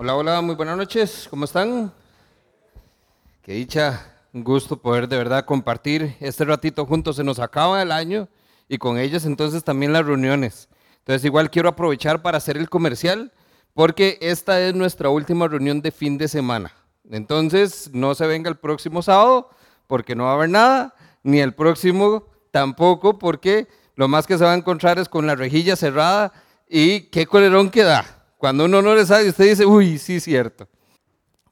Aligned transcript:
Hola, 0.00 0.14
hola, 0.14 0.40
muy 0.42 0.54
buenas 0.54 0.76
noches, 0.76 1.26
¿cómo 1.28 1.44
están? 1.44 1.92
Qué 3.42 3.54
dicha, 3.54 4.14
un 4.32 4.44
gusto 4.44 4.80
poder 4.80 5.08
de 5.08 5.16
verdad 5.16 5.44
compartir 5.44 6.16
este 6.20 6.44
ratito 6.44 6.86
juntos. 6.86 7.16
Se 7.16 7.24
nos 7.24 7.40
acaba 7.40 7.82
el 7.82 7.90
año 7.90 8.28
y 8.68 8.78
con 8.78 8.96
ellos 8.96 9.24
entonces 9.24 9.64
también 9.64 9.92
las 9.92 10.06
reuniones. 10.06 10.68
Entonces 10.98 11.24
igual 11.24 11.50
quiero 11.50 11.68
aprovechar 11.68 12.22
para 12.22 12.38
hacer 12.38 12.56
el 12.56 12.70
comercial 12.70 13.32
porque 13.74 14.18
esta 14.20 14.60
es 14.60 14.72
nuestra 14.72 15.08
última 15.08 15.48
reunión 15.48 15.82
de 15.82 15.90
fin 15.90 16.16
de 16.16 16.28
semana. 16.28 16.72
Entonces 17.10 17.90
no 17.92 18.14
se 18.14 18.28
venga 18.28 18.48
el 18.48 18.56
próximo 18.56 19.02
sábado 19.02 19.50
porque 19.88 20.14
no 20.14 20.26
va 20.26 20.30
a 20.30 20.34
haber 20.34 20.50
nada, 20.50 20.94
ni 21.24 21.40
el 21.40 21.54
próximo 21.54 22.28
tampoco 22.52 23.18
porque 23.18 23.66
lo 23.96 24.06
más 24.06 24.28
que 24.28 24.38
se 24.38 24.44
va 24.44 24.52
a 24.52 24.56
encontrar 24.56 25.00
es 25.00 25.08
con 25.08 25.26
la 25.26 25.34
rejilla 25.34 25.74
cerrada 25.74 26.32
y 26.68 27.00
qué 27.10 27.26
colerón 27.26 27.68
que 27.68 27.82
da. 27.82 28.17
Cuando 28.38 28.66
uno 28.66 28.80
no 28.80 28.94
le 28.94 29.04
sabe, 29.04 29.28
usted 29.28 29.50
dice, 29.50 29.66
uy, 29.66 29.98
sí, 29.98 30.20
cierto. 30.20 30.68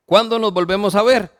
¿Cuándo 0.04 0.38
nos 0.38 0.54
volvemos 0.54 0.94
a 0.94 1.02
ver? 1.02 1.32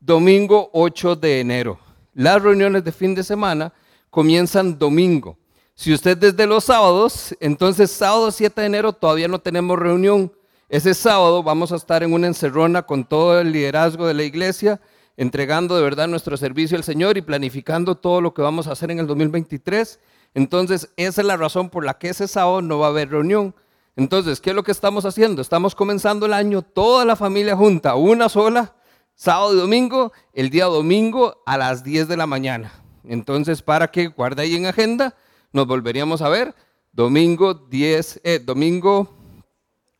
Domingo 0.00 0.70
8 0.72 1.14
de 1.16 1.40
enero. 1.40 1.78
Las 2.14 2.42
reuniones 2.42 2.82
de 2.84 2.90
fin 2.90 3.14
de 3.14 3.22
semana 3.22 3.72
comienzan 4.08 4.78
domingo. 4.78 5.36
Si 5.74 5.92
usted 5.92 6.16
desde 6.16 6.46
los 6.46 6.64
sábados, 6.64 7.36
entonces 7.40 7.90
sábado 7.90 8.30
7 8.30 8.58
de 8.62 8.66
enero 8.66 8.92
todavía 8.94 9.28
no 9.28 9.40
tenemos 9.40 9.78
reunión. 9.78 10.32
Ese 10.70 10.94
sábado 10.94 11.42
vamos 11.42 11.70
a 11.72 11.76
estar 11.76 12.02
en 12.02 12.14
una 12.14 12.28
encerrona 12.28 12.82
con 12.82 13.04
todo 13.04 13.38
el 13.38 13.52
liderazgo 13.52 14.06
de 14.06 14.14
la 14.14 14.22
iglesia, 14.22 14.80
entregando 15.18 15.76
de 15.76 15.82
verdad 15.82 16.08
nuestro 16.08 16.38
servicio 16.38 16.78
al 16.78 16.84
Señor 16.84 17.18
y 17.18 17.22
planificando 17.22 17.94
todo 17.94 18.22
lo 18.22 18.32
que 18.32 18.40
vamos 18.40 18.68
a 18.68 18.72
hacer 18.72 18.90
en 18.90 19.00
el 19.00 19.06
2023. 19.06 20.00
Entonces, 20.32 20.88
esa 20.96 21.20
es 21.20 21.26
la 21.26 21.36
razón 21.36 21.68
por 21.68 21.84
la 21.84 21.98
que 21.98 22.08
ese 22.08 22.26
sábado 22.26 22.62
no 22.62 22.78
va 22.78 22.86
a 22.86 22.90
haber 22.90 23.10
reunión. 23.10 23.54
Entonces, 23.96 24.40
¿qué 24.40 24.50
es 24.50 24.56
lo 24.56 24.64
que 24.64 24.72
estamos 24.72 25.04
haciendo? 25.04 25.40
Estamos 25.40 25.74
comenzando 25.74 26.26
el 26.26 26.32
año, 26.32 26.62
toda 26.62 27.04
la 27.04 27.14
familia 27.14 27.56
junta, 27.56 27.94
una 27.94 28.28
sola, 28.28 28.74
sábado 29.14 29.54
y 29.54 29.58
domingo, 29.58 30.12
el 30.32 30.50
día 30.50 30.64
domingo 30.64 31.42
a 31.46 31.56
las 31.56 31.84
10 31.84 32.08
de 32.08 32.16
la 32.16 32.26
mañana. 32.26 32.72
Entonces, 33.04 33.62
para 33.62 33.88
que 33.88 34.08
guarde 34.08 34.42
ahí 34.42 34.56
en 34.56 34.66
agenda, 34.66 35.14
nos 35.52 35.66
volveríamos 35.66 36.22
a 36.22 36.28
ver 36.28 36.54
domingo 36.92 37.54
10, 37.54 38.20
eh, 38.24 38.40
domingo 38.44 39.14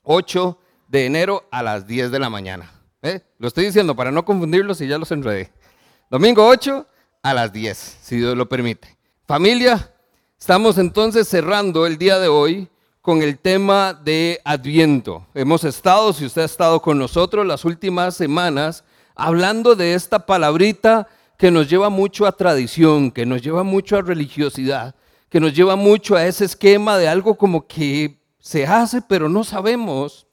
8 0.02 0.58
de 0.88 1.06
enero 1.06 1.44
a 1.52 1.62
las 1.62 1.86
10 1.86 2.10
de 2.10 2.18
la 2.18 2.30
mañana. 2.30 2.72
¿Eh? 3.02 3.20
Lo 3.38 3.46
estoy 3.46 3.66
diciendo 3.66 3.94
para 3.94 4.10
no 4.10 4.24
confundirlos 4.24 4.80
y 4.80 4.88
ya 4.88 4.98
los 4.98 5.12
enredé. 5.12 5.52
Domingo 6.10 6.46
8 6.46 6.86
a 7.22 7.34
las 7.34 7.52
10, 7.52 7.98
si 8.02 8.16
Dios 8.16 8.36
lo 8.36 8.48
permite. 8.48 8.96
Familia, 9.26 9.94
estamos 10.38 10.78
entonces 10.78 11.28
cerrando 11.28 11.86
el 11.86 11.96
día 11.96 12.18
de 12.18 12.28
hoy 12.28 12.68
con 13.04 13.20
el 13.20 13.38
tema 13.38 13.92
de 13.92 14.40
Adviento. 14.46 15.26
Hemos 15.34 15.62
estado, 15.64 16.14
si 16.14 16.24
usted 16.24 16.40
ha 16.40 16.46
estado 16.46 16.80
con 16.80 16.96
nosotros 16.96 17.44
las 17.44 17.66
últimas 17.66 18.16
semanas, 18.16 18.82
hablando 19.14 19.76
de 19.76 19.92
esta 19.92 20.24
palabrita 20.24 21.06
que 21.36 21.50
nos 21.50 21.68
lleva 21.68 21.90
mucho 21.90 22.24
a 22.24 22.32
tradición, 22.32 23.10
que 23.10 23.26
nos 23.26 23.42
lleva 23.42 23.62
mucho 23.62 23.98
a 23.98 24.00
religiosidad, 24.00 24.94
que 25.28 25.38
nos 25.38 25.52
lleva 25.52 25.76
mucho 25.76 26.16
a 26.16 26.24
ese 26.24 26.46
esquema 26.46 26.96
de 26.96 27.06
algo 27.06 27.34
como 27.34 27.66
que 27.66 28.22
se 28.38 28.66
hace, 28.66 29.02
pero 29.02 29.28
no 29.28 29.44
sabemos 29.44 30.26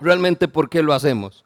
realmente 0.00 0.48
por 0.48 0.70
qué 0.70 0.82
lo 0.82 0.94
hacemos. 0.94 1.44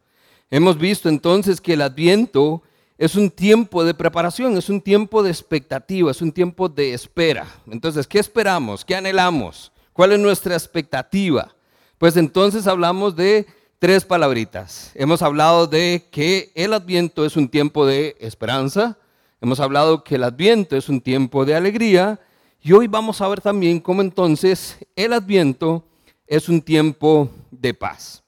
Hemos 0.49 0.79
visto 0.79 1.09
entonces 1.09 1.61
que 1.61 1.73
el 1.73 1.83
Adviento 1.83 2.63
es 2.99 3.17
un 3.17 3.33
tiempo 3.33 3.83
de 3.83 3.95
preparación, 3.95 4.57
es 4.57 4.69
un 4.69 4.81
tiempo 4.81 5.25
de 5.25 5.31
expectativa, 5.31 6.13
es 6.13 6.23
un 6.23 6.31
tiempo 6.31 6.69
de 6.69 6.95
espera. 6.95 7.49
Entonces, 7.69 8.07
¿qué 8.07 8.21
esperamos? 8.21 8.85
¿Qué 8.85 8.95
anhelamos? 8.95 9.73
¿Cuál 9.97 10.13
es 10.13 10.19
nuestra 10.19 10.53
expectativa? 10.53 11.55
Pues 11.97 12.19
entonces 12.19 12.67
hablamos 12.67 13.17
de 13.17 13.47
tres 13.79 14.05
palabritas. 14.05 14.91
Hemos 14.95 15.23
hablado 15.23 15.67
de 15.67 16.07
que 16.13 16.53
el 16.55 16.75
adviento 16.75 17.25
es 17.25 17.35
un 17.35 17.49
tiempo 17.49 17.87
de 17.87 18.15
esperanza, 18.21 18.99
hemos 19.41 19.59
hablado 19.59 20.05
que 20.05 20.17
el 20.17 20.25
adviento 20.25 20.77
es 20.77 20.91
un 20.91 21.01
tiempo 21.01 21.47
de 21.47 21.55
alegría 21.55 22.21
y 22.61 22.73
hoy 22.73 22.89
vamos 22.89 23.23
a 23.23 23.29
ver 23.29 23.41
también 23.41 23.81
cómo 23.81 24.03
entonces 24.03 24.77
el 24.97 25.15
adviento 25.15 25.89
es 26.27 26.51
un 26.51 26.61
tiempo 26.61 27.31
de 27.51 27.73
paz. 27.73 28.23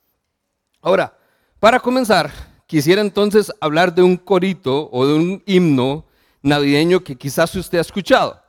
Ahora, 0.81 1.19
para 1.61 1.81
comenzar, 1.81 2.31
quisiera 2.67 3.03
entonces 3.03 3.53
hablar 3.61 3.95
de 3.95 4.03
un 4.03 4.17
corito 4.17 4.89
o 4.91 5.07
de 5.07 5.13
un 5.13 5.43
himno 5.45 6.07
navideño 6.41 7.05
que 7.05 7.15
quizás 7.15 7.55
usted 7.57 7.77
ha 7.77 7.83
escuchado. 7.83 8.48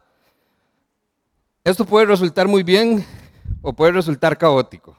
Esto 1.63 1.85
puede 1.85 2.05
resultar 2.05 2.47
muy 2.47 2.63
bien 2.63 3.05
o 3.61 3.73
puede 3.73 3.91
resultar 3.91 4.37
caótico. 4.37 4.97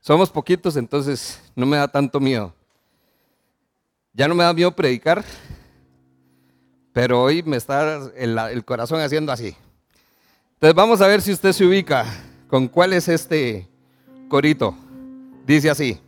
Somos 0.00 0.30
poquitos, 0.30 0.76
entonces 0.76 1.40
no 1.54 1.66
me 1.66 1.76
da 1.76 1.88
tanto 1.88 2.20
miedo. 2.20 2.54
Ya 4.12 4.28
no 4.28 4.34
me 4.34 4.44
da 4.44 4.52
miedo 4.52 4.70
predicar, 4.70 5.24
pero 6.92 7.22
hoy 7.22 7.42
me 7.42 7.56
está 7.56 8.00
el, 8.16 8.64
corazón 8.64 9.00
haciendo 9.00 9.32
así. 9.32 9.56
Entonces 10.54 10.74
vamos 10.74 11.00
a 11.00 11.06
ver 11.06 11.20
si 11.20 11.32
usted 11.32 11.52
se 11.52 11.64
ubica 11.64 12.06
con 12.48 12.68
cuál 12.68 12.92
es 12.92 13.08
este 13.08 13.68
corito. 14.28 14.74
Dice 15.46 15.70
así. 15.70 16.00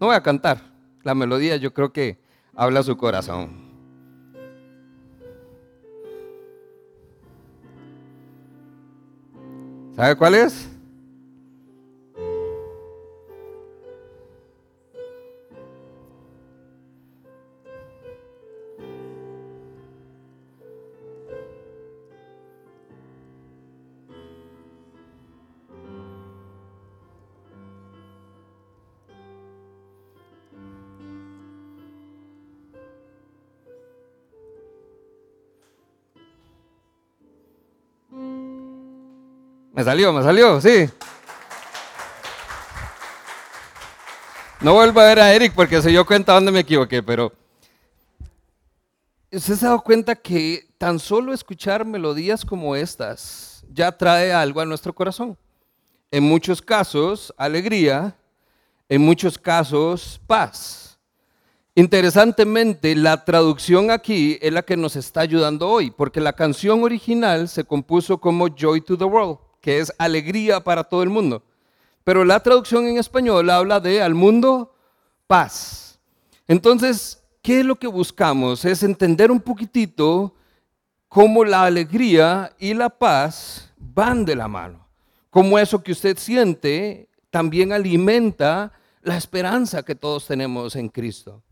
No 0.00 0.08
voy 0.08 0.16
a 0.16 0.22
cantar. 0.22 0.60
La 1.02 1.14
melodía 1.14 1.56
yo 1.56 1.72
creo 1.72 1.92
que 1.92 2.18
habla 2.54 2.82
su 2.82 2.96
corazón. 2.96 3.65
¿Sabe 9.96 10.14
cuál 10.14 10.34
es? 10.34 10.75
Me 39.76 39.84
salió, 39.84 40.10
me 40.10 40.22
salió, 40.22 40.58
sí. 40.58 40.88
No 44.62 44.72
vuelvo 44.72 45.00
a 45.00 45.04
ver 45.04 45.20
a 45.20 45.34
Eric 45.34 45.52
porque 45.54 45.82
se 45.82 45.90
dio 45.90 46.06
cuenta 46.06 46.32
dónde 46.32 46.50
me 46.50 46.60
equivoqué, 46.60 47.02
pero 47.02 47.30
¿usted 49.30 49.54
se 49.54 49.66
ha 49.66 49.68
dado 49.68 49.82
cuenta 49.82 50.14
que 50.14 50.66
tan 50.78 50.98
solo 50.98 51.34
escuchar 51.34 51.84
melodías 51.84 52.42
como 52.42 52.74
estas 52.74 53.66
ya 53.70 53.92
trae 53.92 54.32
algo 54.32 54.62
a 54.62 54.64
nuestro 54.64 54.94
corazón? 54.94 55.36
En 56.10 56.24
muchos 56.24 56.62
casos, 56.62 57.34
alegría, 57.36 58.16
en 58.88 59.02
muchos 59.02 59.36
casos, 59.36 60.18
paz. 60.26 60.98
Interesantemente, 61.74 62.94
la 62.94 63.26
traducción 63.26 63.90
aquí 63.90 64.38
es 64.40 64.54
la 64.54 64.62
que 64.62 64.78
nos 64.78 64.96
está 64.96 65.20
ayudando 65.20 65.68
hoy, 65.68 65.90
porque 65.90 66.18
la 66.18 66.32
canción 66.32 66.82
original 66.82 67.46
se 67.46 67.62
compuso 67.62 68.16
como 68.16 68.48
Joy 68.48 68.80
to 68.80 68.96
the 68.96 69.04
World 69.04 69.45
que 69.66 69.80
es 69.80 69.92
alegría 69.98 70.62
para 70.62 70.84
todo 70.84 71.02
el 71.02 71.10
mundo. 71.10 71.42
Pero 72.04 72.24
la 72.24 72.38
traducción 72.38 72.86
en 72.86 72.98
español 72.98 73.50
habla 73.50 73.80
de 73.80 74.00
al 74.00 74.14
mundo 74.14 74.72
paz. 75.26 75.98
Entonces, 76.46 77.20
¿qué 77.42 77.58
es 77.58 77.66
lo 77.66 77.74
que 77.74 77.88
buscamos? 77.88 78.64
Es 78.64 78.84
entender 78.84 79.28
un 79.28 79.40
poquitito 79.40 80.32
cómo 81.08 81.44
la 81.44 81.64
alegría 81.64 82.54
y 82.60 82.74
la 82.74 82.88
paz 82.88 83.72
van 83.76 84.24
de 84.24 84.36
la 84.36 84.46
mano. 84.46 84.86
Cómo 85.30 85.58
eso 85.58 85.82
que 85.82 85.90
usted 85.90 86.16
siente 86.16 87.08
también 87.30 87.72
alimenta 87.72 88.70
la 89.02 89.16
esperanza 89.16 89.82
que 89.82 89.96
todos 89.96 90.28
tenemos 90.28 90.76
en 90.76 90.88
Cristo. 90.88 91.42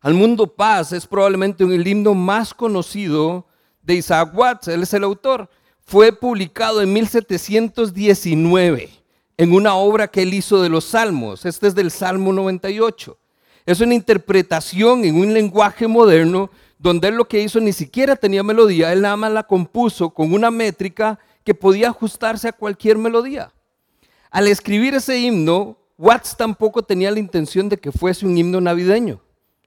Al 0.00 0.14
mundo 0.14 0.46
paz 0.46 0.92
es 0.92 1.04
probablemente 1.04 1.64
un 1.64 1.72
himno 1.72 2.14
más 2.14 2.54
conocido 2.54 3.48
de 3.82 3.94
Isaac 3.94 4.30
Watts, 4.38 4.68
él 4.68 4.84
es 4.84 4.94
el 4.94 5.02
autor 5.02 5.50
fue 5.84 6.12
publicado 6.12 6.80
en 6.82 6.92
1719 6.92 8.90
en 9.36 9.52
una 9.52 9.74
obra 9.74 10.08
que 10.08 10.22
él 10.22 10.34
hizo 10.34 10.62
de 10.62 10.68
los 10.68 10.84
Salmos. 10.84 11.44
Este 11.44 11.66
es 11.66 11.74
del 11.74 11.90
Salmo 11.90 12.32
98. 12.32 13.18
Es 13.66 13.80
una 13.80 13.94
interpretación 13.94 15.04
en 15.04 15.16
un 15.16 15.32
lenguaje 15.32 15.86
moderno 15.86 16.50
donde 16.78 17.08
él 17.08 17.14
lo 17.14 17.26
que 17.26 17.40
hizo 17.40 17.60
ni 17.60 17.72
siquiera 17.72 18.16
tenía 18.16 18.42
melodía, 18.42 18.92
él 18.92 19.02
nada 19.02 19.16
más 19.16 19.30
la 19.30 19.44
compuso 19.44 20.10
con 20.10 20.32
una 20.32 20.50
métrica 20.50 21.18
que 21.44 21.54
podía 21.54 21.88
ajustarse 21.88 22.48
a 22.48 22.52
cualquier 22.52 22.98
melodía. 22.98 23.52
Al 24.30 24.48
escribir 24.48 24.94
ese 24.94 25.18
himno, 25.18 25.76
Watts 25.96 26.36
tampoco 26.36 26.82
tenía 26.82 27.12
la 27.12 27.20
intención 27.20 27.68
de 27.68 27.76
que 27.76 27.92
fuese 27.92 28.26
un 28.26 28.36
himno 28.36 28.60
navideño. 28.60 29.20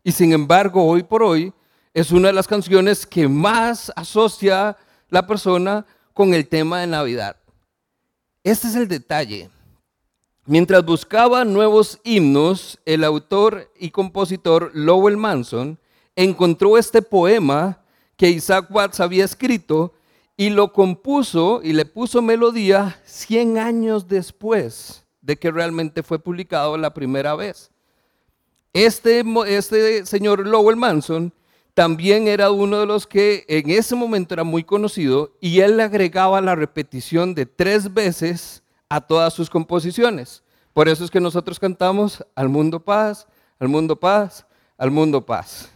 Y 0.04 0.12
sin 0.12 0.34
embargo, 0.34 0.86
hoy 0.86 1.04
por 1.04 1.24
hoy, 1.24 1.54
es 1.94 2.12
una 2.12 2.28
de 2.28 2.34
las 2.34 2.48
canciones 2.48 3.06
que 3.06 3.30
más 3.30 3.92
asocia 3.96 4.76
la 5.10 5.26
persona 5.26 5.86
con 6.16 6.34
el 6.34 6.48
tema 6.48 6.80
de 6.80 6.88
Navidad. 6.88 7.36
Este 8.42 8.68
es 8.70 8.76
el 8.76 8.88
detalle. 8.88 9.50
Mientras 10.46 10.84
buscaba 10.86 11.44
nuevos 11.44 12.00
himnos, 12.06 12.80
el 12.86 13.04
autor 13.04 13.70
y 13.78 13.90
compositor 13.90 14.72
Lowell 14.74 15.18
Manson 15.18 15.78
encontró 16.16 16.78
este 16.78 17.02
poema 17.02 17.82
que 18.16 18.30
Isaac 18.30 18.68
Watts 18.72 19.02
había 19.02 19.26
escrito 19.26 19.94
y 20.38 20.52
lo 20.52 20.72
compuso 20.72 21.60
y 21.62 21.74
le 21.74 21.84
puso 21.86 22.22
melodía 22.22 22.98
100 23.04 23.58
años 23.58 24.08
después 24.08 25.04
de 25.22 25.36
que 25.36 25.52
realmente 25.52 26.02
fue 26.02 26.18
publicado 26.18 26.78
la 26.78 26.94
primera 26.94 27.36
vez. 27.36 27.72
Este, 28.72 29.22
este 29.48 30.06
señor 30.06 30.48
Lowell 30.48 30.78
Manson 30.78 31.34
también 31.76 32.30
era 32.30 32.52
uno 32.52 32.80
de 32.80 32.86
los 32.86 33.06
que 33.06 33.44
en 33.50 33.70
ese 33.70 33.96
momento 33.96 34.34
era 34.34 34.46
muy 34.46 34.64
conocido 34.64 35.34
y 35.42 35.60
él 35.60 35.76
le 35.76 35.84
agregaba 35.84 36.40
la 36.40 36.56
repetición 36.56 37.36
de 37.36 37.46
tres 37.46 37.94
veces 37.94 38.64
a 38.88 39.02
todas 39.02 39.34
sus 39.34 39.50
composiciones. 39.50 40.42
Por 40.72 40.88
eso 40.88 41.04
es 41.04 41.12
que 41.12 41.20
nosotros 41.20 41.60
cantamos 41.60 42.26
al 42.34 42.48
mundo 42.48 42.80
paz, 42.80 43.28
al 43.60 43.68
mundo 43.68 44.00
paz, 44.00 44.46
al 44.78 44.90
mundo 44.90 45.26
paz. 45.26 45.70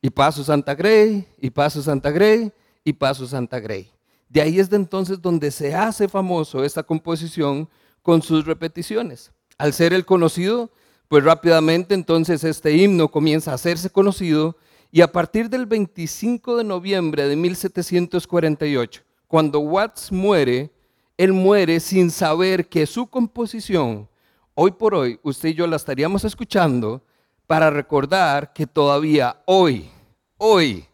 Y 0.00 0.08
paso 0.08 0.42
Santa 0.42 0.74
Grey, 0.74 1.28
y 1.38 1.50
paso 1.50 1.82
Santa 1.82 2.10
Grey, 2.10 2.50
y 2.82 2.94
paso 2.94 3.26
Santa 3.26 3.60
Grey. 3.60 3.90
De 4.30 4.40
ahí 4.40 4.58
es 4.58 4.70
de 4.70 4.76
entonces 4.76 5.20
donde 5.20 5.50
se 5.50 5.74
hace 5.74 6.08
famoso 6.08 6.64
esta 6.64 6.82
composición 6.82 7.68
con 8.00 8.22
sus 8.22 8.46
repeticiones. 8.46 9.32
Al 9.58 9.74
ser 9.74 9.92
el 9.92 10.06
conocido, 10.06 10.70
pues 11.08 11.24
rápidamente 11.24 11.94
entonces 11.94 12.42
este 12.42 12.72
himno 12.72 13.08
comienza 13.10 13.50
a 13.50 13.54
hacerse 13.54 13.90
conocido 13.90 14.56
y 14.94 15.00
a 15.00 15.10
partir 15.10 15.50
del 15.50 15.66
25 15.66 16.58
de 16.58 16.62
noviembre 16.62 17.26
de 17.26 17.34
1748, 17.34 19.02
cuando 19.26 19.58
Watts 19.58 20.12
muere, 20.12 20.70
él 21.16 21.32
muere 21.32 21.80
sin 21.80 22.12
saber 22.12 22.68
que 22.68 22.86
su 22.86 23.08
composición, 23.08 24.08
hoy 24.54 24.70
por 24.70 24.94
hoy, 24.94 25.18
usted 25.24 25.48
y 25.48 25.54
yo 25.54 25.66
la 25.66 25.74
estaríamos 25.74 26.22
escuchando 26.24 27.02
para 27.48 27.70
recordar 27.70 28.52
que 28.52 28.68
todavía 28.68 29.42
hoy, 29.46 29.90
hoy, 30.36 30.86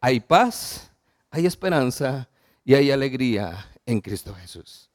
hay 0.00 0.20
paz, 0.20 0.90
hay 1.30 1.44
esperanza 1.44 2.30
y 2.64 2.72
hay 2.72 2.90
alegría 2.90 3.70
en 3.84 4.00
Cristo 4.00 4.32
Jesús. 4.32 4.88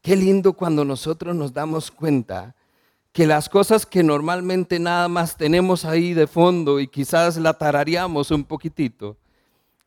Qué 0.00 0.14
lindo 0.14 0.52
cuando 0.52 0.84
nosotros 0.84 1.34
nos 1.34 1.52
damos 1.52 1.90
cuenta 1.90 2.54
que 3.12 3.26
las 3.26 3.48
cosas 3.48 3.86
que 3.86 4.02
normalmente 4.02 4.78
nada 4.78 5.08
más 5.08 5.36
tenemos 5.36 5.84
ahí 5.84 6.14
de 6.14 6.26
fondo 6.26 6.80
y 6.80 6.88
quizás 6.88 7.36
la 7.36 7.54
tarareamos 7.54 8.30
un 8.30 8.44
poquitito, 8.44 9.16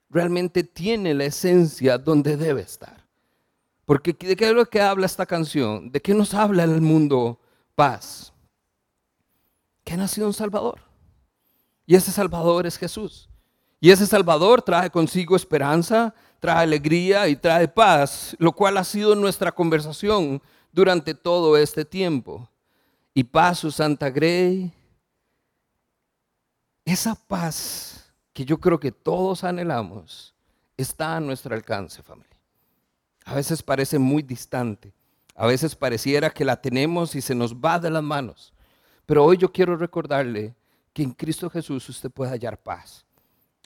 realmente 0.09 0.63
tiene 0.63 1.13
la 1.13 1.25
esencia 1.25 1.97
donde 1.97 2.37
debe 2.37 2.61
estar. 2.61 3.05
Porque 3.85 4.13
¿de 4.13 4.35
qué 4.35 4.49
es 4.49 4.53
lo 4.53 4.65
que 4.65 4.81
habla 4.81 5.05
esta 5.05 5.25
canción? 5.25 5.91
¿De 5.91 6.01
qué 6.01 6.13
nos 6.13 6.33
habla 6.33 6.63
el 6.63 6.81
mundo 6.81 7.39
paz? 7.75 8.33
Que 9.83 9.93
ha 9.93 9.97
nacido 9.97 10.27
un 10.27 10.33
Salvador. 10.33 10.81
Y 11.85 11.95
ese 11.95 12.11
Salvador 12.11 12.67
es 12.67 12.77
Jesús. 12.77 13.29
Y 13.79 13.89
ese 13.89 14.05
Salvador 14.05 14.61
trae 14.61 14.91
consigo 14.91 15.35
esperanza, 15.35 16.13
trae 16.39 16.63
alegría 16.63 17.27
y 17.27 17.35
trae 17.35 17.67
paz, 17.67 18.35
lo 18.37 18.51
cual 18.51 18.77
ha 18.77 18.83
sido 18.83 19.15
nuestra 19.15 19.51
conversación 19.51 20.41
durante 20.71 21.15
todo 21.15 21.57
este 21.57 21.83
tiempo. 21.83 22.50
Y 23.13 23.23
paz, 23.23 23.59
su 23.59 23.71
Santa 23.71 24.09
Grey, 24.09 24.71
esa 26.85 27.15
paz 27.15 28.11
que 28.33 28.45
yo 28.45 28.59
creo 28.59 28.79
que 28.79 28.91
todos 28.91 29.43
anhelamos 29.43 30.33
está 30.77 31.17
a 31.17 31.19
nuestro 31.19 31.53
alcance, 31.53 32.01
familia. 32.01 32.37
A 33.25 33.35
veces 33.35 33.61
parece 33.61 33.99
muy 33.99 34.23
distante, 34.23 34.93
a 35.35 35.45
veces 35.45 35.75
pareciera 35.75 36.29
que 36.29 36.45
la 36.45 36.61
tenemos 36.61 37.15
y 37.15 37.21
se 37.21 37.35
nos 37.35 37.53
va 37.53 37.79
de 37.79 37.89
las 37.89 38.03
manos. 38.03 38.53
Pero 39.05 39.25
hoy 39.25 39.37
yo 39.37 39.51
quiero 39.51 39.75
recordarle 39.75 40.55
que 40.93 41.03
en 41.03 41.11
Cristo 41.11 41.49
Jesús 41.49 41.87
usted 41.89 42.09
puede 42.09 42.31
hallar 42.31 42.57
paz. 42.57 43.05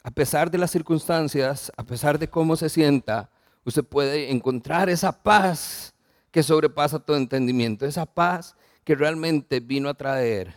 A 0.04 0.12
pesar 0.12 0.52
de 0.52 0.58
las 0.58 0.72
circunstancias, 0.72 1.72
a 1.78 1.84
pesar 1.84 2.20
de 2.20 2.30
cómo 2.30 2.56
se 2.56 2.70
sienta, 2.70 3.30
usted 3.64 3.84
puede 3.84 4.32
encontrar 4.32 4.90
esa 4.90 5.12
paz 5.12 5.94
que 6.32 6.44
sobrepasa 6.44 7.00
todo 7.00 7.18
entendimiento, 7.18 7.86
esa 7.86 8.06
paz 8.06 8.56
que 8.86 8.96
realmente 8.96 9.60
vino 9.60 9.90
a 9.90 9.96
traer 9.96 10.54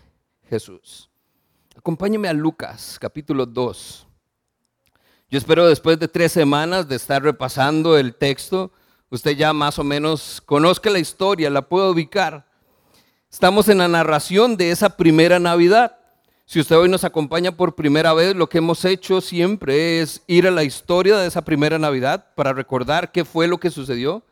Jesús. 0.48 1.08
Acompáñeme 1.74 2.28
a 2.28 2.34
Lucas 2.34 2.98
capítulo 3.00 3.46
2. 3.46 4.06
Yo 5.30 5.38
espero 5.38 5.66
después 5.66 5.98
de 5.98 6.08
tres 6.08 6.32
semanas 6.32 6.88
de 6.88 6.96
estar 6.96 7.22
repasando 7.22 7.96
el 7.96 8.14
texto, 8.14 8.70
usted 9.08 9.30
ya 9.32 9.54
más 9.54 9.78
o 9.78 9.84
menos 9.84 10.42
conozca 10.44 10.90
la 10.90 10.98
historia, 10.98 11.48
la 11.48 11.68
puede 11.68 11.90
ubicar. 11.90 12.46
Estamos 13.30 13.68
en 13.70 13.78
la 13.78 13.88
narración 13.88 14.58
de 14.58 14.70
esa 14.70 14.96
primera 14.96 15.38
Navidad. 15.38 15.96
Si 16.44 16.60
usted 16.60 16.76
hoy 16.76 16.88
nos 16.88 17.04
acompaña 17.04 17.52
por 17.52 17.74
primera 17.74 18.12
vez, 18.12 18.36
lo 18.36 18.48
que 18.48 18.58
hemos 18.58 18.84
hecho 18.84 19.22
siempre 19.22 20.00
es 20.00 20.22
ir 20.26 20.46
a 20.46 20.50
la 20.50 20.64
historia 20.64 21.16
de 21.16 21.28
esa 21.28 21.42
primera 21.42 21.78
Navidad 21.78 22.26
para 22.34 22.52
recordar 22.52 23.10
qué 23.10 23.24
fue 23.24 23.48
lo 23.48 23.58
que 23.58 23.70
sucedió. 23.70 24.22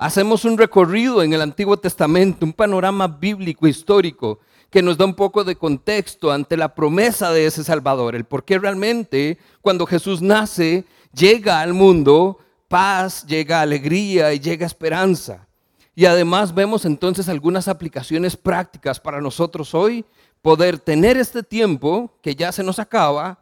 Hacemos 0.00 0.44
un 0.44 0.56
recorrido 0.56 1.24
en 1.24 1.32
el 1.32 1.40
Antiguo 1.42 1.76
Testamento, 1.76 2.46
un 2.46 2.52
panorama 2.52 3.08
bíblico 3.08 3.66
histórico 3.66 4.38
que 4.70 4.80
nos 4.80 4.96
da 4.96 5.04
un 5.04 5.14
poco 5.14 5.42
de 5.42 5.56
contexto 5.56 6.30
ante 6.30 6.56
la 6.56 6.72
promesa 6.72 7.32
de 7.32 7.46
ese 7.46 7.64
Salvador, 7.64 8.14
el 8.14 8.24
por 8.24 8.44
qué 8.44 8.60
realmente 8.60 9.38
cuando 9.60 9.86
Jesús 9.86 10.22
nace 10.22 10.84
llega 11.12 11.60
al 11.60 11.74
mundo 11.74 12.38
paz, 12.68 13.26
llega 13.26 13.60
alegría 13.60 14.32
y 14.32 14.38
llega 14.38 14.66
esperanza. 14.66 15.48
Y 15.96 16.04
además 16.04 16.54
vemos 16.54 16.84
entonces 16.84 17.28
algunas 17.28 17.66
aplicaciones 17.66 18.36
prácticas 18.36 19.00
para 19.00 19.20
nosotros 19.20 19.74
hoy, 19.74 20.04
poder 20.42 20.78
tener 20.78 21.16
este 21.16 21.42
tiempo 21.42 22.16
que 22.22 22.36
ya 22.36 22.52
se 22.52 22.62
nos 22.62 22.78
acaba 22.78 23.40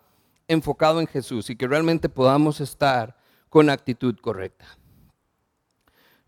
enfocado 0.49 1.01
en 1.01 1.07
Jesús 1.07 1.51
y 1.51 1.57
que 1.57 1.69
realmente 1.69 2.09
podamos 2.09 2.63
estar 2.63 3.15
con 3.51 3.69
actitud 3.69 4.17
correcta. 4.23 4.76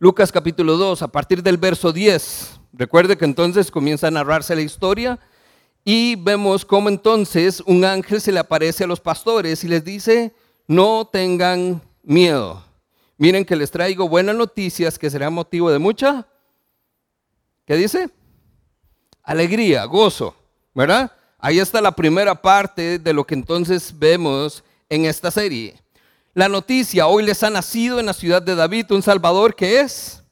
Lucas 0.00 0.31
capítulo 0.31 0.77
2, 0.77 1.03
a 1.03 1.09
partir 1.09 1.43
del 1.43 1.56
verso 1.56 1.93
10, 1.93 2.61
recuerde 2.73 3.19
que 3.19 3.25
entonces 3.25 3.69
comienza 3.69 4.06
a 4.06 4.12
narrarse 4.12 4.55
la 4.55 4.62
historia 4.62 5.19
y 5.85 6.15
vemos 6.15 6.65
cómo 6.65 6.89
entonces 6.89 7.61
un 7.67 7.85
ángel 7.85 8.21
se 8.21 8.31
le 8.31 8.39
aparece 8.39 8.85
a 8.85 8.87
los 8.87 9.00
pastores 9.00 9.65
y 9.65 9.69
les 9.69 9.83
dice, 9.83 10.33
no 10.69 11.05
tengan 11.05 11.83
miedo. 12.05 12.65
Miren 13.17 13.45
que 13.45 13.56
les 13.56 13.73
traigo 13.73 14.09
buenas 14.09 14.37
noticias 14.37 15.00
que 15.00 15.11
será 15.11 15.31
motivo 15.31 15.69
de 15.69 15.81
mucha, 15.81 16.29
¿qué 17.67 17.75
dice? 17.75 18.09
Alegría, 19.25 19.85
gozo, 19.85 20.37
¿verdad? 20.77 21.11
Ahí 21.40 21.59
está 21.59 21.81
la 21.81 21.90
primera 21.90 22.40
parte 22.40 23.00
de 23.00 23.12
lo 23.12 23.26
que 23.26 23.35
entonces 23.35 23.93
vemos 23.99 24.62
en 24.88 25.07
esta 25.07 25.33
serie. 25.33 25.76
La 26.38 26.49
noticia, 26.49 27.09
hoy 27.09 27.25
les 27.25 27.42
ha 27.42 27.50
nacido 27.50 27.99
en 27.99 28.07
la 28.07 28.12
ciudad 28.12 28.40
de 28.40 28.54
David 28.54 28.92
un 28.92 29.02
Salvador 29.02 29.57
que 29.57 29.80
es 29.80 30.23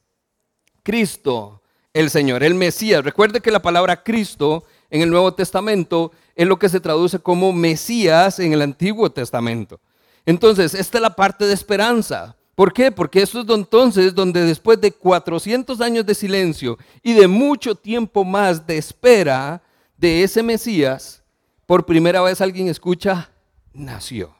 Cristo, 0.81 1.61
el 1.91 2.09
Señor, 2.09 2.43
el 2.43 2.55
Mesías. 2.55 3.03
Recuerde 3.03 3.41
que 3.41 3.51
la 3.51 3.61
palabra 3.61 4.03
Cristo 4.03 4.63
en 4.89 5.01
el 5.01 5.09
Nuevo 5.09 5.33
Testamento 5.33 6.13
es 6.33 6.47
lo 6.47 6.57
que 6.57 6.69
se 6.69 6.79
traduce 6.79 7.19
como 7.19 7.51
Mesías 7.51 8.39
en 8.39 8.53
el 8.53 8.61
Antiguo 8.61 9.11
Testamento. 9.11 9.81
Entonces, 10.25 10.75
esta 10.75 10.97
es 10.97 11.01
la 11.01 11.13
parte 11.13 11.43
de 11.43 11.53
esperanza. 11.53 12.37
¿Por 12.55 12.71
qué? 12.71 12.89
Porque 12.89 13.21
eso 13.21 13.41
es 13.41 13.49
entonces 13.49 14.15
donde 14.15 14.45
después 14.45 14.79
de 14.79 14.93
400 14.93 15.81
años 15.81 16.05
de 16.05 16.15
silencio 16.15 16.77
y 17.03 17.15
de 17.15 17.27
mucho 17.27 17.75
tiempo 17.75 18.23
más 18.23 18.65
de 18.65 18.77
espera 18.77 19.61
de 19.97 20.23
ese 20.23 20.41
Mesías, 20.41 21.21
por 21.65 21.85
primera 21.85 22.21
vez 22.21 22.39
alguien 22.39 22.69
escucha, 22.69 23.29
nació. 23.73 24.36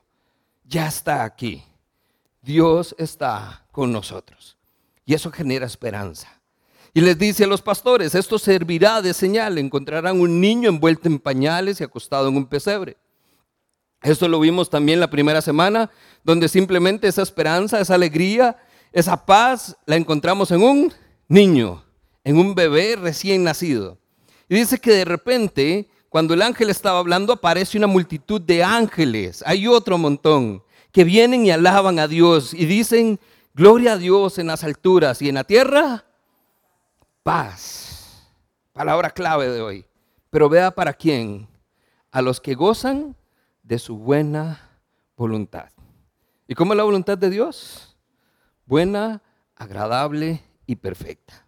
Ya 0.67 0.87
está 0.87 1.23
aquí. 1.23 1.63
Dios 2.41 2.93
está 2.97 3.65
con 3.71 3.91
nosotros. 3.91 4.57
Y 5.05 5.13
eso 5.13 5.31
genera 5.31 5.65
esperanza. 5.65 6.41
Y 6.93 7.01
les 7.01 7.17
dice 7.17 7.45
a 7.45 7.47
los 7.47 7.61
pastores, 7.61 8.15
esto 8.15 8.37
servirá 8.37 9.01
de 9.01 9.13
señal. 9.13 9.57
Encontrarán 9.57 10.19
un 10.19 10.41
niño 10.41 10.69
envuelto 10.69 11.07
en 11.07 11.19
pañales 11.19 11.79
y 11.79 11.83
acostado 11.83 12.27
en 12.27 12.35
un 12.35 12.45
pesebre. 12.45 12.97
Esto 14.01 14.27
lo 14.27 14.39
vimos 14.39 14.69
también 14.69 14.99
la 14.99 15.09
primera 15.09 15.41
semana, 15.41 15.89
donde 16.23 16.47
simplemente 16.47 17.07
esa 17.07 17.23
esperanza, 17.23 17.79
esa 17.79 17.95
alegría, 17.95 18.57
esa 18.91 19.25
paz 19.25 19.75
la 19.85 19.95
encontramos 19.95 20.51
en 20.51 20.61
un 20.61 20.93
niño, 21.27 21.83
en 22.23 22.37
un 22.37 22.55
bebé 22.55 22.95
recién 22.95 23.43
nacido. 23.43 23.97
Y 24.49 24.55
dice 24.55 24.79
que 24.79 24.91
de 24.91 25.05
repente, 25.05 25.89
cuando 26.17 26.33
el 26.33 26.41
ángel 26.41 26.71
estaba 26.71 26.97
hablando, 26.97 27.31
aparece 27.31 27.77
una 27.77 27.85
multitud 27.85 28.41
de 28.41 28.63
ángeles. 28.63 29.43
Hay 29.45 29.67
otro 29.67 29.99
montón 29.99 30.63
que 30.91 31.03
vienen 31.03 31.45
y 31.45 31.51
alaban 31.51 31.99
a 31.99 32.07
Dios 32.07 32.55
y 32.55 32.65
dicen, 32.65 33.19
gloria 33.53 33.93
a 33.93 33.97
Dios 33.97 34.39
en 34.39 34.47
las 34.47 34.63
alturas 34.63 35.21
y 35.21 35.29
en 35.29 35.35
la 35.35 35.43
tierra, 35.43 36.05
paz. 37.21 38.27
Palabra 38.73 39.11
clave 39.11 39.47
de 39.47 39.61
hoy. 39.61 39.85
Pero 40.31 40.49
vea 40.49 40.71
para 40.71 40.91
quién. 40.91 41.47
A 42.09 42.23
los 42.23 42.41
que 42.41 42.55
gozan 42.55 43.15
de 43.61 43.77
su 43.77 43.95
buena 43.95 44.71
voluntad. 45.15 45.69
¿Y 46.47 46.55
cómo 46.55 46.73
es 46.73 46.77
la 46.77 46.83
voluntad 46.83 47.19
de 47.19 47.29
Dios? 47.29 47.95
Buena, 48.65 49.21
agradable 49.55 50.41
y 50.65 50.77
perfecta. 50.77 51.45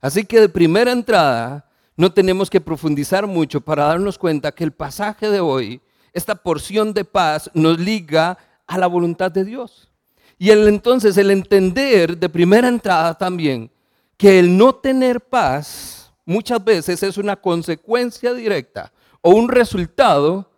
Así 0.00 0.24
que 0.24 0.40
de 0.40 0.48
primera 0.48 0.92
entrada 0.92 1.68
no 1.96 2.12
tenemos 2.12 2.50
que 2.50 2.60
profundizar 2.60 3.26
mucho 3.26 3.60
para 3.60 3.84
darnos 3.84 4.18
cuenta 4.18 4.52
que 4.52 4.64
el 4.64 4.72
pasaje 4.72 5.30
de 5.30 5.40
hoy, 5.40 5.80
esta 6.12 6.34
porción 6.34 6.92
de 6.92 7.04
paz, 7.04 7.50
nos 7.54 7.78
liga 7.78 8.36
a 8.66 8.78
la 8.78 8.86
voluntad 8.86 9.30
de 9.30 9.44
Dios. 9.44 9.90
Y 10.38 10.50
el, 10.50 10.66
entonces 10.68 11.16
el 11.16 11.30
entender 11.30 12.18
de 12.18 12.28
primera 12.28 12.68
entrada 12.68 13.16
también 13.16 13.70
que 14.16 14.38
el 14.38 14.56
no 14.56 14.74
tener 14.74 15.20
paz 15.20 16.12
muchas 16.24 16.62
veces 16.64 17.02
es 17.02 17.18
una 17.18 17.36
consecuencia 17.36 18.32
directa 18.34 18.92
o 19.20 19.30
un 19.30 19.48
resultado 19.48 20.50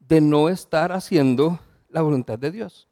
de 0.00 0.20
no 0.20 0.48
estar 0.48 0.92
haciendo 0.92 1.58
la 1.88 2.02
voluntad 2.02 2.38
de 2.38 2.50
Dios. 2.50 2.88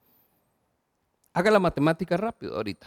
Haga 1.32 1.50
la 1.50 1.58
matemática 1.58 2.16
rápido 2.16 2.56
ahorita. 2.56 2.86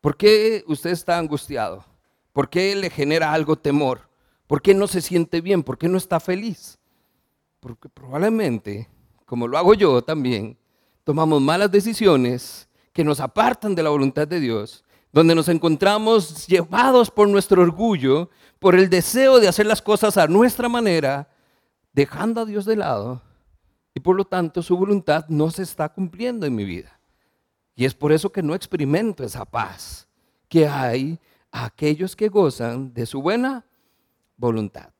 ¿Por 0.00 0.16
qué 0.16 0.64
usted 0.66 0.90
está 0.90 1.18
angustiado? 1.18 1.84
¿Por 2.32 2.48
qué 2.48 2.74
le 2.76 2.90
genera 2.90 3.32
algo 3.32 3.56
temor? 3.56 4.08
¿Por 4.46 4.62
qué 4.62 4.74
no 4.74 4.86
se 4.86 5.00
siente 5.00 5.40
bien? 5.40 5.62
¿Por 5.62 5.78
qué 5.78 5.88
no 5.88 5.98
está 5.98 6.20
feliz? 6.20 6.78
Porque 7.60 7.88
probablemente, 7.88 8.88
como 9.26 9.46
lo 9.46 9.58
hago 9.58 9.74
yo 9.74 10.02
también, 10.02 10.56
tomamos 11.04 11.40
malas 11.40 11.70
decisiones 11.70 12.68
que 12.92 13.04
nos 13.04 13.20
apartan 13.20 13.74
de 13.74 13.82
la 13.82 13.90
voluntad 13.90 14.26
de 14.26 14.40
Dios, 14.40 14.84
donde 15.12 15.34
nos 15.34 15.48
encontramos 15.48 16.46
llevados 16.46 17.10
por 17.10 17.28
nuestro 17.28 17.62
orgullo, 17.62 18.30
por 18.58 18.74
el 18.74 18.88
deseo 18.88 19.40
de 19.40 19.48
hacer 19.48 19.66
las 19.66 19.82
cosas 19.82 20.16
a 20.16 20.26
nuestra 20.26 20.68
manera, 20.68 21.28
dejando 21.92 22.40
a 22.40 22.44
Dios 22.44 22.64
de 22.64 22.76
lado, 22.76 23.22
y 23.94 24.00
por 24.00 24.16
lo 24.16 24.24
tanto 24.24 24.62
su 24.62 24.76
voluntad 24.76 25.26
no 25.28 25.50
se 25.50 25.62
está 25.62 25.88
cumpliendo 25.88 26.46
en 26.46 26.54
mi 26.54 26.64
vida. 26.64 27.00
Y 27.74 27.84
es 27.84 27.94
por 27.94 28.12
eso 28.12 28.30
que 28.30 28.42
no 28.42 28.54
experimento 28.54 29.24
esa 29.24 29.44
paz 29.44 30.06
que 30.48 30.68
hay 30.68 31.18
a 31.52 31.66
aquellos 31.66 32.16
que 32.16 32.28
gozan 32.28 32.92
de 32.92 33.06
su 33.06 33.20
buena 33.20 33.64
voluntad. 34.36 34.90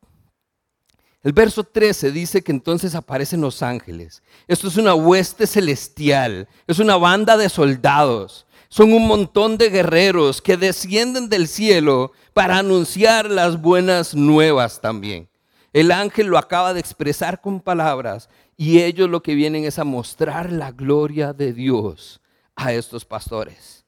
El 1.22 1.32
verso 1.32 1.64
13 1.64 2.12
dice 2.12 2.42
que 2.42 2.50
entonces 2.50 2.94
aparecen 2.94 3.42
los 3.42 3.62
ángeles. 3.62 4.22
Esto 4.48 4.68
es 4.68 4.76
una 4.78 4.94
hueste 4.94 5.46
celestial, 5.46 6.48
es 6.66 6.78
una 6.78 6.96
banda 6.96 7.36
de 7.36 7.50
soldados. 7.50 8.46
Son 8.70 8.92
un 8.94 9.06
montón 9.06 9.58
de 9.58 9.68
guerreros 9.68 10.40
que 10.40 10.56
descienden 10.56 11.28
del 11.28 11.46
cielo 11.46 12.12
para 12.32 12.58
anunciar 12.58 13.28
las 13.28 13.60
buenas 13.60 14.14
nuevas 14.14 14.80
también. 14.80 15.28
El 15.72 15.92
ángel 15.92 16.28
lo 16.28 16.38
acaba 16.38 16.72
de 16.72 16.80
expresar 16.80 17.40
con 17.40 17.60
palabras 17.60 18.30
y 18.56 18.80
ellos 18.80 19.10
lo 19.10 19.22
que 19.22 19.34
vienen 19.34 19.64
es 19.64 19.78
a 19.78 19.84
mostrar 19.84 20.50
la 20.50 20.72
gloria 20.72 21.32
de 21.32 21.52
Dios 21.52 22.20
a 22.56 22.72
estos 22.72 23.04
pastores. 23.04 23.84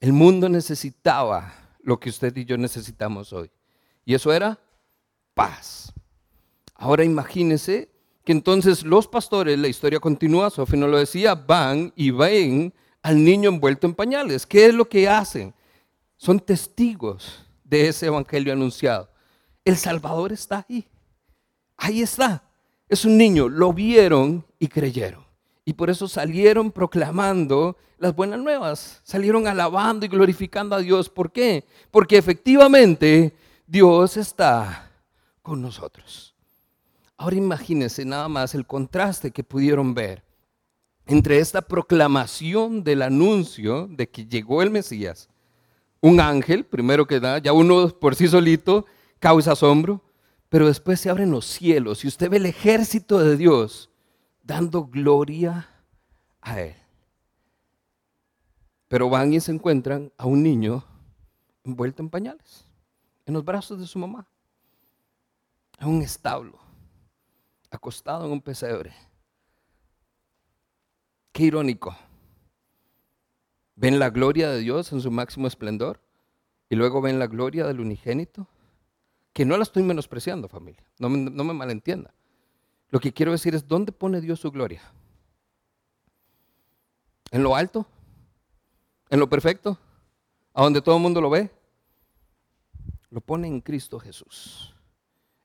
El 0.00 0.12
mundo 0.12 0.48
necesitaba 0.48 1.63
lo 1.84 2.00
que 2.00 2.10
usted 2.10 2.36
y 2.36 2.44
yo 2.44 2.56
necesitamos 2.56 3.32
hoy. 3.32 3.50
Y 4.04 4.14
eso 4.14 4.32
era 4.32 4.58
paz. 5.34 5.92
Ahora 6.74 7.04
imagínese 7.04 7.90
que 8.24 8.32
entonces 8.32 8.84
los 8.84 9.06
pastores, 9.06 9.58
la 9.58 9.68
historia 9.68 10.00
continúa, 10.00 10.50
Sofía 10.50 10.80
no 10.80 10.88
lo 10.88 10.98
decía, 10.98 11.34
van 11.34 11.92
y 11.94 12.10
ven 12.10 12.74
al 13.02 13.22
niño 13.22 13.50
envuelto 13.50 13.86
en 13.86 13.94
pañales. 13.94 14.46
¿Qué 14.46 14.66
es 14.66 14.74
lo 14.74 14.88
que 14.88 15.08
hacen? 15.08 15.54
Son 16.16 16.40
testigos 16.40 17.44
de 17.62 17.88
ese 17.88 18.06
evangelio 18.06 18.52
anunciado. 18.52 19.10
El 19.64 19.76
Salvador 19.76 20.32
está 20.32 20.64
ahí. 20.68 20.86
Ahí 21.76 22.02
está. 22.02 22.42
Es 22.88 23.04
un 23.04 23.16
niño. 23.18 23.48
Lo 23.48 23.72
vieron 23.72 24.44
y 24.58 24.68
creyeron. 24.68 25.23
Y 25.64 25.72
por 25.72 25.88
eso 25.90 26.08
salieron 26.08 26.70
proclamando 26.70 27.76
las 27.98 28.14
buenas 28.14 28.38
nuevas. 28.40 29.00
Salieron 29.02 29.46
alabando 29.46 30.04
y 30.04 30.08
glorificando 30.08 30.76
a 30.76 30.80
Dios. 30.80 31.08
¿Por 31.08 31.32
qué? 31.32 31.64
Porque 31.90 32.18
efectivamente 32.18 33.34
Dios 33.66 34.16
está 34.16 34.90
con 35.42 35.62
nosotros. 35.62 36.34
Ahora 37.16 37.36
imagínense 37.36 38.04
nada 38.04 38.28
más 38.28 38.54
el 38.54 38.66
contraste 38.66 39.30
que 39.30 39.44
pudieron 39.44 39.94
ver 39.94 40.22
entre 41.06 41.38
esta 41.38 41.62
proclamación 41.62 42.82
del 42.82 43.02
anuncio 43.02 43.86
de 43.90 44.08
que 44.08 44.26
llegó 44.26 44.62
el 44.62 44.70
Mesías. 44.70 45.28
Un 46.00 46.20
ángel, 46.20 46.64
primero 46.64 47.06
que 47.06 47.20
nada, 47.20 47.38
ya 47.38 47.52
uno 47.52 47.88
por 47.88 48.14
sí 48.14 48.28
solito 48.28 48.84
causa 49.18 49.52
asombro, 49.52 50.02
pero 50.48 50.66
después 50.66 51.00
se 51.00 51.08
abren 51.08 51.30
los 51.30 51.46
cielos 51.46 52.04
y 52.04 52.08
usted 52.08 52.28
ve 52.30 52.36
el 52.38 52.46
ejército 52.46 53.18
de 53.18 53.36
Dios 53.36 53.90
dando 54.44 54.84
gloria 54.84 55.68
a 56.40 56.60
Él. 56.60 56.76
Pero 58.86 59.08
van 59.10 59.32
y 59.32 59.40
se 59.40 59.50
encuentran 59.50 60.12
a 60.16 60.26
un 60.26 60.42
niño 60.42 60.84
envuelto 61.64 62.02
en 62.02 62.10
pañales, 62.10 62.66
en 63.26 63.34
los 63.34 63.44
brazos 63.44 63.80
de 63.80 63.86
su 63.86 63.98
mamá, 63.98 64.28
en 65.80 65.88
un 65.88 66.02
establo, 66.02 66.58
acostado 67.70 68.26
en 68.26 68.32
un 68.32 68.40
pesebre. 68.40 68.94
Qué 71.32 71.44
irónico. 71.44 71.96
Ven 73.74 73.98
la 73.98 74.10
gloria 74.10 74.50
de 74.50 74.60
Dios 74.60 74.92
en 74.92 75.00
su 75.00 75.10
máximo 75.10 75.48
esplendor 75.48 76.00
y 76.68 76.76
luego 76.76 77.00
ven 77.00 77.18
la 77.18 77.26
gloria 77.26 77.66
del 77.66 77.80
unigénito, 77.80 78.46
que 79.32 79.44
no 79.44 79.56
la 79.56 79.64
estoy 79.64 79.82
menospreciando, 79.82 80.48
familia, 80.48 80.84
no 80.98 81.08
me, 81.08 81.52
malentienda. 81.52 82.14
Lo 82.94 83.00
que 83.00 83.12
quiero 83.12 83.32
decir 83.32 83.56
es, 83.56 83.66
¿dónde 83.66 83.90
pone 83.90 84.20
Dios 84.20 84.38
su 84.38 84.52
gloria? 84.52 84.80
¿En 87.32 87.42
lo 87.42 87.56
alto? 87.56 87.84
¿En 89.10 89.18
lo 89.18 89.28
perfecto? 89.28 89.76
¿A 90.52 90.62
donde 90.62 90.80
todo 90.80 90.94
el 90.94 91.02
mundo 91.02 91.20
lo 91.20 91.28
ve? 91.28 91.50
Lo 93.10 93.20
pone 93.20 93.48
en 93.48 93.60
Cristo 93.60 93.98
Jesús, 93.98 94.76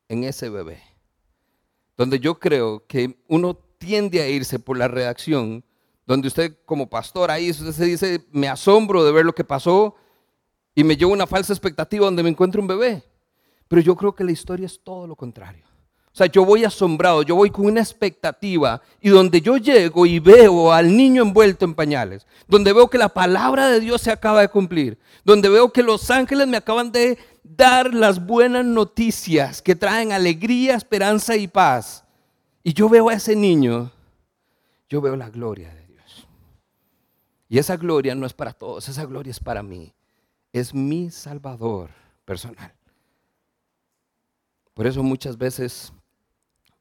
en 0.08 0.26
ese 0.26 0.48
bebé. 0.52 0.80
Donde 1.98 2.20
yo 2.20 2.38
creo 2.38 2.86
que 2.86 3.20
uno 3.28 3.56
tiende 3.80 4.22
a 4.22 4.30
irse 4.30 4.60
por 4.60 4.78
la 4.78 4.88
reacción, 4.88 5.66
donde 6.06 6.28
usted 6.28 6.56
como 6.66 6.88
pastor 6.88 7.32
ahí 7.32 7.50
usted 7.50 7.72
se 7.72 7.86
dice, 7.86 8.28
me 8.32 8.48
asombro 8.48 9.04
de 9.04 9.12
ver 9.12 9.26
lo 9.26 9.34
que 9.34 9.44
pasó 9.44 9.96
y 10.76 10.84
me 10.84 10.96
llevo 10.96 11.14
una 11.14 11.26
falsa 11.26 11.52
expectativa 11.52 12.06
donde 12.06 12.22
me 12.22 12.30
encuentro 12.30 12.62
un 12.62 12.68
bebé. 12.68 13.04
Pero 13.68 13.82
yo 13.82 13.96
creo 13.96 14.14
que 14.14 14.24
la 14.24 14.34
historia 14.34 14.68
es 14.68 14.80
todo 14.84 15.08
lo 15.08 15.16
contrario. 15.16 15.69
O 16.12 16.18
sea, 16.20 16.28
yo 16.28 16.44
voy 16.44 16.66
asombrado, 16.66 17.22
yo 17.22 17.36
voy 17.36 17.50
con 17.50 17.66
una 17.66 17.82
expectativa 17.82 18.82
y 19.00 19.10
donde 19.10 19.42
yo 19.42 19.58
llego 19.58 20.06
y 20.06 20.20
veo 20.20 20.74
al 20.74 20.96
niño 20.96 21.22
envuelto 21.22 21.66
en 21.66 21.76
pañales, 21.76 22.26
donde 22.48 22.74
veo 22.74 22.90
que 22.90 22.98
la 22.98 23.10
palabra 23.10 23.70
de 23.70 23.80
Dios 23.80 24.02
se 24.02 24.12
acaba 24.12 24.42
de 24.42 24.50
cumplir, 24.50 24.98
donde 25.24 25.50
veo 25.50 25.72
que 25.72 25.84
los 25.84 26.10
ángeles 26.10 26.48
me 26.48 26.58
acaban 26.58 26.92
de 26.92 27.18
dar 27.44 27.94
las 27.94 28.26
buenas 28.26 28.66
noticias 28.66 29.62
que 29.62 29.76
traen 29.76 30.12
alegría, 30.12 30.76
esperanza 30.76 31.36
y 31.36 31.48
paz. 31.48 32.04
Y 32.64 32.74
yo 32.74 32.90
veo 32.90 33.10
a 33.10 33.14
ese 33.14 33.36
niño, 33.36 33.92
yo 34.90 35.02
veo 35.02 35.16
la 35.16 35.30
gloria 35.30 35.74
de 35.74 35.86
Dios. 35.86 36.28
Y 37.48 37.60
esa 37.60 37.78
gloria 37.78 38.16
no 38.16 38.26
es 38.26 38.34
para 38.34 38.54
todos, 38.54 38.90
esa 38.90 39.06
gloria 39.06 39.32
es 39.32 39.40
para 39.40 39.62
mí. 39.62 39.94
Es 40.52 40.74
mi 40.74 41.12
Salvador 41.12 41.92
personal. 42.26 42.74
Por 44.74 44.88
eso 44.88 45.04
muchas 45.04 45.38
veces 45.38 45.94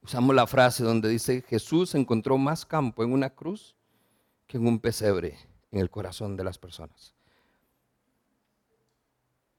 usamos 0.09 0.35
la 0.35 0.47
frase 0.47 0.83
donde 0.83 1.11
dice, 1.11 1.45
Jesús 1.47 1.95
encontró 1.95 2.39
más 2.39 2.65
campo 2.65 3.05
en 3.05 3.13
una 3.13 3.29
cruz 3.29 3.77
que 4.47 4.57
en 4.57 4.67
un 4.67 4.81
pesebre 4.81 5.37
en 5.71 5.81
el 5.81 5.91
corazón 5.91 6.35
de 6.35 6.45
las 6.45 6.57
personas. 6.57 7.15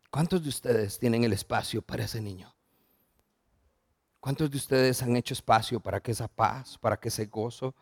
¿Cuántos 0.10 0.42
de 0.42 0.50
ustedes 0.50 0.98
tienen 0.98 1.24
el 1.24 1.34
espacio 1.34 1.84
para 1.84 2.06
ese 2.06 2.20
niño? 2.20 2.52
¿Cuántos 4.20 4.50
de 4.50 4.58
ustedes 4.58 5.04
han 5.04 5.16
hecho 5.16 5.36
espacio 5.36 5.80
para 5.80 6.00
que 6.00 6.14
esa 6.14 6.28
paz, 6.28 6.80
para 6.80 7.00
que 7.00 7.10
ese 7.10 7.28
gozo, 7.28 7.76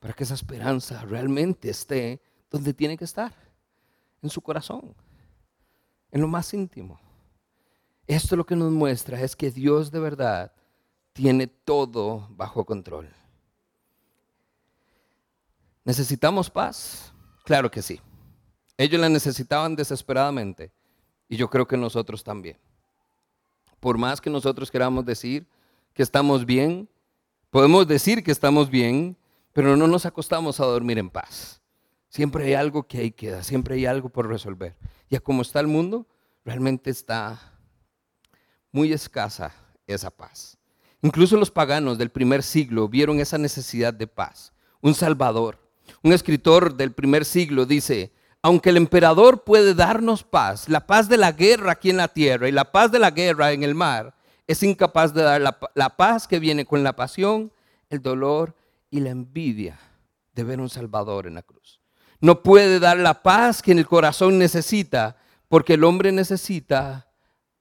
para 0.00 0.12
que 0.12 0.24
esa 0.24 0.34
esperanza 0.34 1.04
realmente 1.04 1.70
esté 1.70 2.20
donde 2.50 2.74
tiene 2.74 2.98
que 2.98 3.04
estar? 3.04 3.32
En 4.20 4.28
su 4.28 4.40
corazón, 4.40 4.92
en 6.10 6.20
lo 6.20 6.26
más 6.26 6.52
íntimo. 6.52 6.98
Esto 8.08 8.34
lo 8.34 8.44
que 8.44 8.56
nos 8.56 8.72
muestra 8.72 9.20
es 9.20 9.36
que 9.36 9.52
Dios 9.52 9.92
de 9.92 10.00
verdad 10.00 10.52
tiene 11.12 11.46
todo 11.46 12.26
bajo 12.30 12.64
control. 12.64 13.08
¿Necesitamos 15.84 16.48
paz? 16.48 17.12
Claro 17.44 17.70
que 17.70 17.82
sí. 17.82 18.00
Ellos 18.76 19.00
la 19.00 19.08
necesitaban 19.08 19.76
desesperadamente 19.76 20.72
y 21.28 21.36
yo 21.36 21.48
creo 21.50 21.66
que 21.66 21.76
nosotros 21.76 22.22
también. 22.22 22.58
Por 23.80 23.98
más 23.98 24.20
que 24.20 24.30
nosotros 24.30 24.70
queramos 24.70 25.04
decir 25.04 25.46
que 25.92 26.02
estamos 26.02 26.46
bien, 26.46 26.88
podemos 27.50 27.86
decir 27.86 28.22
que 28.22 28.30
estamos 28.30 28.70
bien, 28.70 29.16
pero 29.52 29.76
no 29.76 29.86
nos 29.86 30.06
acostamos 30.06 30.60
a 30.60 30.64
dormir 30.64 30.98
en 30.98 31.10
paz. 31.10 31.60
Siempre 32.08 32.44
hay 32.44 32.54
algo 32.54 32.86
que 32.86 32.98
ahí 32.98 33.10
queda, 33.10 33.42
siempre 33.42 33.74
hay 33.74 33.86
algo 33.86 34.08
por 34.08 34.28
resolver. 34.28 34.76
Ya 35.10 35.20
como 35.20 35.42
está 35.42 35.60
el 35.60 35.66
mundo, 35.66 36.06
realmente 36.44 36.90
está 36.90 37.58
muy 38.70 38.92
escasa 38.92 39.54
esa 39.86 40.10
paz. 40.10 40.58
Incluso 41.02 41.36
los 41.36 41.50
paganos 41.50 41.98
del 41.98 42.10
primer 42.10 42.44
siglo 42.44 42.88
vieron 42.88 43.18
esa 43.18 43.36
necesidad 43.36 43.92
de 43.92 44.06
paz, 44.06 44.52
un 44.80 44.94
salvador. 44.94 45.58
Un 46.02 46.12
escritor 46.12 46.74
del 46.76 46.92
primer 46.92 47.24
siglo 47.24 47.66
dice, 47.66 48.12
aunque 48.40 48.70
el 48.70 48.76
emperador 48.76 49.42
puede 49.42 49.74
darnos 49.74 50.22
paz, 50.22 50.68
la 50.68 50.86
paz 50.86 51.08
de 51.08 51.16
la 51.16 51.32
guerra 51.32 51.72
aquí 51.72 51.90
en 51.90 51.96
la 51.96 52.08
tierra 52.08 52.48
y 52.48 52.52
la 52.52 52.70
paz 52.70 52.92
de 52.92 53.00
la 53.00 53.10
guerra 53.10 53.52
en 53.52 53.64
el 53.64 53.74
mar, 53.74 54.14
es 54.46 54.62
incapaz 54.62 55.12
de 55.12 55.22
dar 55.22 55.40
la, 55.40 55.58
la 55.74 55.96
paz 55.96 56.28
que 56.28 56.38
viene 56.38 56.64
con 56.64 56.82
la 56.84 56.94
pasión, 56.94 57.52
el 57.90 58.00
dolor 58.00 58.54
y 58.90 59.00
la 59.00 59.10
envidia 59.10 59.78
de 60.34 60.44
ver 60.44 60.60
un 60.60 60.68
Salvador 60.68 61.26
en 61.26 61.34
la 61.34 61.42
cruz. 61.42 61.80
No 62.20 62.42
puede 62.42 62.78
dar 62.78 62.98
la 62.98 63.22
paz 63.22 63.62
que 63.62 63.72
en 63.72 63.78
el 63.78 63.86
corazón 63.86 64.38
necesita, 64.38 65.16
porque 65.48 65.74
el 65.74 65.84
hombre 65.84 66.12
necesita 66.12 67.08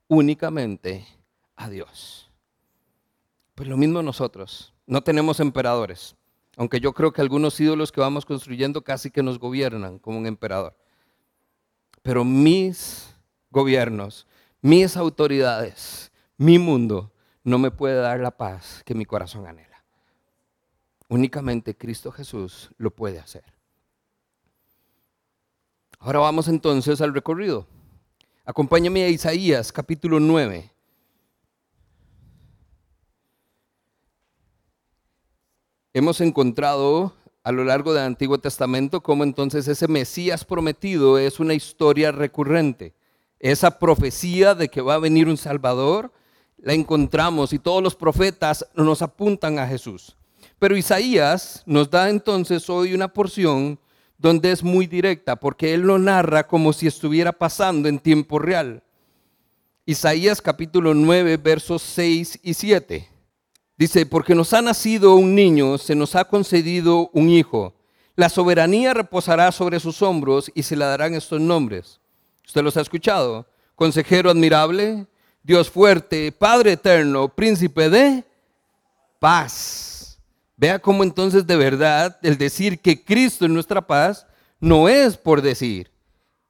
únicamente 0.08 1.08
a 1.56 1.70
Dios. 1.70 2.31
Pues 3.62 3.70
lo 3.70 3.78
mismo 3.78 4.02
nosotros, 4.02 4.74
no 4.88 5.04
tenemos 5.04 5.40
emperadores, 5.40 6.16
aunque 6.58 6.80
yo 6.80 6.94
creo 6.94 7.14
que 7.14 7.22
algunos 7.22 7.60
ídolos 7.60 7.92
que 7.92 8.02
vamos 8.02 8.26
construyendo 8.26 8.84
casi 8.84 9.12
que 9.12 9.22
nos 9.22 9.38
gobiernan 9.38 10.00
como 10.00 10.18
un 10.18 10.26
emperador. 10.26 10.76
Pero 12.02 12.26
mis 12.26 13.16
gobiernos, 13.52 14.26
mis 14.64 14.98
autoridades, 14.98 16.12
mi 16.38 16.58
mundo 16.58 17.12
no 17.44 17.60
me 17.60 17.70
puede 17.70 17.98
dar 17.98 18.20
la 18.20 18.32
paz 18.32 18.82
que 18.84 18.96
mi 18.96 19.06
corazón 19.06 19.46
anhela. 19.46 19.84
Únicamente 21.08 21.78
Cristo 21.78 22.12
Jesús 22.12 22.72
lo 22.80 22.90
puede 22.90 23.20
hacer. 23.20 23.44
Ahora 26.00 26.18
vamos 26.18 26.48
entonces 26.48 27.00
al 27.00 27.14
recorrido. 27.14 27.68
Acompáñame 28.44 29.04
a 29.04 29.10
Isaías 29.10 29.72
capítulo 29.72 30.20
9. 30.20 30.71
Hemos 35.94 36.22
encontrado 36.22 37.14
a 37.44 37.52
lo 37.52 37.66
largo 37.66 37.94
del 37.94 38.06
Antiguo 38.06 38.38
Testamento 38.38 39.04
cómo 39.04 39.26
entonces 39.26 39.68
ese 39.68 39.90
Mesías 39.90 40.46
prometido 40.46 41.18
es 41.18 41.42
una 41.42 41.54
historia 41.54 42.14
recurrente. 42.14 42.94
Esa 43.42 43.78
profecía 43.78 44.56
de 44.56 44.70
que 44.70 44.80
va 44.80 44.94
a 44.94 45.00
venir 45.00 45.28
un 45.28 45.36
Salvador 45.36 46.14
la 46.56 46.72
encontramos 46.72 47.52
y 47.52 47.60
todos 47.60 47.84
los 47.84 47.96
profetas 47.96 48.66
nos 48.74 49.02
apuntan 49.02 49.60
a 49.60 49.68
Jesús. 49.68 50.16
Pero 50.60 50.78
Isaías 50.78 51.62
nos 51.66 51.90
da 51.90 52.10
entonces 52.10 52.70
hoy 52.70 52.94
una 52.94 53.12
porción 53.12 53.78
donde 54.18 54.54
es 54.54 54.64
muy 54.64 54.88
directa, 54.88 55.36
porque 55.36 55.74
él 55.74 55.82
lo 55.82 56.00
narra 56.00 56.48
como 56.48 56.72
si 56.72 56.88
estuviera 56.88 57.34
pasando 57.34 57.90
en 57.90 58.00
tiempo 58.00 58.40
real. 58.40 58.82
Isaías 59.86 60.42
capítulo 60.42 60.94
9, 60.94 61.36
versos 61.36 61.82
6 61.82 62.40
y 62.44 62.54
7. 62.54 63.10
Dice, 63.82 64.06
porque 64.06 64.36
nos 64.36 64.54
ha 64.54 64.62
nacido 64.62 65.16
un 65.16 65.34
niño, 65.34 65.80
se 65.80 65.96
nos 65.96 66.16
ha 66.16 66.26
concedido 66.26 67.10
un 67.14 67.32
hijo. 67.32 67.74
La 68.16 68.30
soberanía 68.30 68.94
reposará 68.94 69.52
sobre 69.52 69.80
sus 69.80 70.04
hombros 70.04 70.52
y 70.54 70.62
se 70.62 70.76
le 70.76 70.86
darán 70.86 71.16
estos 71.16 71.42
nombres. 71.42 72.00
¿Usted 72.46 72.62
los 72.62 72.78
ha 72.78 72.82
escuchado? 72.82 73.48
Consejero 73.74 74.30
admirable, 74.30 75.08
Dios 75.42 75.68
fuerte, 75.68 76.32
Padre 76.32 76.74
eterno, 76.74 77.28
príncipe 77.30 77.90
de 77.90 78.24
paz 79.18 80.20
Vea 80.56 80.78
cómo 80.78 81.02
entonces 81.02 81.48
de 81.48 81.56
verdad 81.56 82.20
el 82.22 82.38
decir 82.38 82.82
que 82.82 83.04
Cristo 83.04 83.46
es 83.46 83.52
nuestra 83.52 83.82
paz 83.82 84.28
no 84.60 84.90
es 84.90 85.18
por 85.18 85.42
decir. 85.42 85.90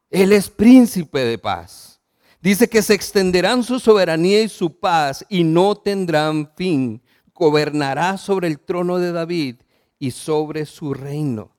Él 0.10 0.34
es 0.34 0.50
príncipe 0.50 1.20
de 1.20 1.38
paz. 1.38 2.02
Dice 2.42 2.68
que 2.68 2.82
se 2.82 2.94
extenderán 2.94 3.64
su 3.64 3.80
soberanía 3.80 4.42
y 4.42 4.50
su 4.50 4.78
paz 4.78 5.26
y 5.30 5.46
no 5.46 5.78
tendrán 5.78 6.52
fin. 6.58 7.02
Gobernará 7.34 8.18
sobre 8.18 8.48
el 8.48 8.60
trono 8.60 8.98
de 8.98 9.12
David 9.12 9.58
y 10.00 10.12
sobre 10.12 10.66
su 10.66 10.94
reino. 10.94 11.52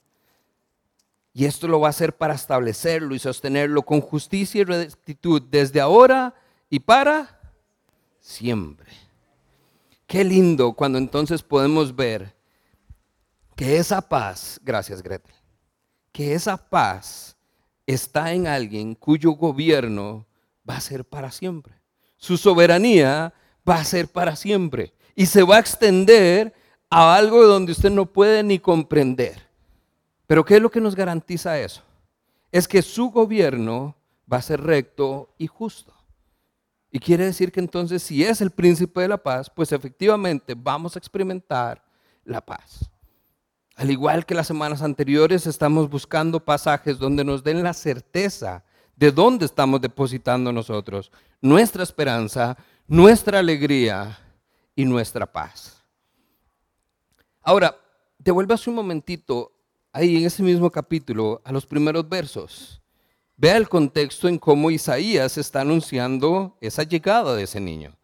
Y 1.35 1.47
esto 1.47 1.67
lo 1.67 1.81
va 1.81 1.88
a 1.88 1.91
hacer 1.91 2.17
para 2.17 2.35
establecerlo 2.35 3.14
y 3.14 3.19
sostenerlo 3.19 3.83
con 3.83 4.00
justicia 4.00 4.61
y 4.61 4.64
rectitud 4.64 5.41
desde 5.43 5.81
ahora 5.81 6.35
y 6.69 6.81
para 6.81 7.41
siempre. 8.21 8.91
Qué 10.07 10.25
lindo 10.25 10.75
cuando 10.75 10.99
entonces 10.99 11.43
podemos 11.43 11.95
ver 11.97 12.35
que 13.56 13.76
esa 13.76 14.00
paz, 14.02 14.61
gracias 14.63 15.02
Gretel, 15.02 15.35
que 16.13 16.35
esa 16.35 16.56
paz 16.56 17.37
está 17.87 18.32
en 18.32 18.47
alguien 18.47 18.95
cuyo 18.95 19.32
gobierno 19.32 20.26
va 20.69 20.76
a 20.76 20.80
ser 20.80 21.04
para 21.04 21.30
siempre. 21.30 21.75
Su 22.17 22.37
soberanía 22.37 23.32
va 23.69 23.76
a 23.76 23.85
ser 23.85 24.08
para 24.08 24.37
siempre 24.37 24.93
y 25.15 25.27
se 25.27 25.43
va 25.43 25.57
a 25.57 25.61
extender 25.61 26.55
a 26.91 27.15
algo 27.15 27.47
donde 27.47 27.73
usted 27.73 27.91
no 27.91 28.07
puede 28.07 28.43
ni 28.43 28.59
comprender. 28.59 29.43
Pero 30.27 30.45
¿qué 30.45 30.57
es 30.57 30.63
lo 30.63 30.71
que 30.71 30.81
nos 30.81 30.95
garantiza 30.95 31.59
eso? 31.59 31.83
Es 32.51 32.69
que 32.69 32.83
su 32.83 33.11
gobierno 33.11 33.97
va 34.31 34.39
a 34.39 34.43
ser 34.43 34.61
recto 34.61 35.35
y 35.39 35.47
justo. 35.47 35.93
Y 36.91 36.99
quiere 36.99 37.25
decir 37.25 37.51
que 37.51 37.61
entonces 37.61 38.03
si 38.03 38.23
es 38.23 38.41
el 38.41 38.51
príncipe 38.51 39.01
de 39.01 39.09
la 39.09 39.19
paz, 39.19 39.51
pues 39.51 39.73
efectivamente 39.73 40.55
vamos 40.57 40.95
a 40.95 40.99
experimentar 40.99 41.83
la 42.25 42.41
paz. 42.41 42.91
Al 43.77 43.91
igual 43.91 44.27
que 44.27 44.35
las 44.35 44.47
semanas 44.47 44.83
anteriores, 44.83 45.47
estamos 45.47 45.89
buscando 45.89 46.45
pasajes 46.45 46.99
donde 46.99 47.25
nos 47.25 47.43
den 47.43 47.63
la 47.63 47.73
certeza 47.73 48.63
de 48.97 49.11
dónde 49.11 49.47
estamos 49.47 49.81
depositando 49.81 50.53
nosotros 50.53 51.11
nuestra 51.43 51.83
esperanza, 51.83 52.57
nuestra 52.87 53.41
alegría 53.41 54.19
y 54.75 54.85
nuestra 54.85 55.30
paz. 55.30 55.82
Ahora, 57.43 57.76
devuélvase 58.19 58.71
un 58.71 58.76
momentito 58.76 59.52
ahí 59.93 60.17
en 60.17 60.26
ese 60.26 60.43
mismo 60.43 60.71
capítulo 60.71 61.43
a 61.45 61.52
los 61.52 61.67
primeros 61.67 62.08
versos. 62.08 62.80
Vea 63.37 63.56
el 63.56 63.69
contexto 63.69 64.28
en 64.28 64.39
cómo 64.39 64.71
Isaías 64.71 65.37
está 65.39 65.63
anunciando 65.63 66.56
esa 66.61 66.85
llegada 66.85 67.35
de 67.35 67.45
ese 67.45 67.61
niño. 67.61 67.97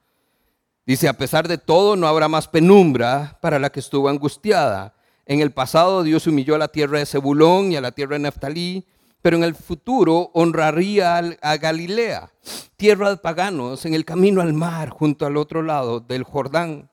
Dice, 0.85 1.07
a 1.07 1.13
pesar 1.13 1.47
de 1.47 1.59
todo, 1.59 1.97
no 1.97 2.07
habrá 2.07 2.29
más 2.29 2.49
penumbra 2.49 3.39
para 3.41 3.59
la 3.59 3.71
que 3.71 3.81
estuvo 3.81 4.09
angustiada 4.09 4.95
en 5.29 5.41
el 5.43 5.53
pasado 5.53 6.03
Dios 6.03 6.27
humilló 6.27 6.55
a 6.55 6.59
la 6.59 6.69
tierra 6.69 6.99
de 6.99 7.07
Zebulón 7.07 7.71
y 7.71 7.77
a 7.77 7.83
la 7.83 7.93
tierra 7.93 8.15
de 8.15 8.21
Neftalí, 8.21 8.87
pero 9.23 9.37
en 9.37 9.45
el 9.45 9.55
futuro 9.55 10.31
honraría 10.35 11.19
a 11.43 11.57
Galilea, 11.57 12.31
tierra 12.77 13.11
de 13.11 13.17
paganos, 13.17 13.85
en 13.85 13.95
el 13.95 14.05
camino 14.05 14.41
al 14.41 14.53
mar, 14.53 14.91
junto 14.91 15.27
al 15.27 15.37
otro 15.37 15.63
lado 15.63 16.01
del 16.01 16.23
Jordán. 16.23 16.91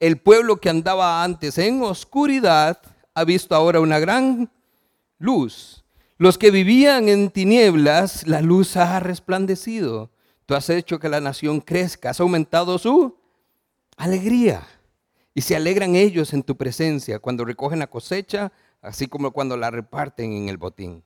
El 0.00 0.18
pueblo 0.18 0.58
que 0.58 0.70
andaba 0.70 1.22
antes 1.24 1.58
en 1.58 1.82
oscuridad 1.82 2.80
ha 3.14 3.24
visto 3.24 3.54
ahora 3.54 3.80
una 3.80 3.98
gran 3.98 4.50
luz. 5.18 5.84
Los 6.16 6.38
que 6.38 6.50
vivían 6.50 7.08
en 7.08 7.30
tinieblas, 7.30 8.26
la 8.26 8.40
luz 8.40 8.76
ha 8.76 9.00
resplandecido. 9.00 10.10
Tú 10.46 10.54
has 10.54 10.68
hecho 10.70 10.98
que 10.98 11.08
la 11.08 11.20
nación 11.20 11.60
crezca, 11.60 12.10
has 12.10 12.20
aumentado 12.20 12.78
su 12.78 13.16
alegría. 13.96 14.66
Y 15.34 15.40
se 15.40 15.56
alegran 15.56 15.96
ellos 15.96 16.32
en 16.32 16.44
tu 16.44 16.56
presencia 16.56 17.18
cuando 17.18 17.44
recogen 17.44 17.80
la 17.80 17.88
cosecha, 17.88 18.52
así 18.80 19.08
como 19.08 19.32
cuando 19.32 19.56
la 19.56 19.70
reparten 19.70 20.32
en 20.32 20.48
el 20.48 20.56
botín. 20.56 21.02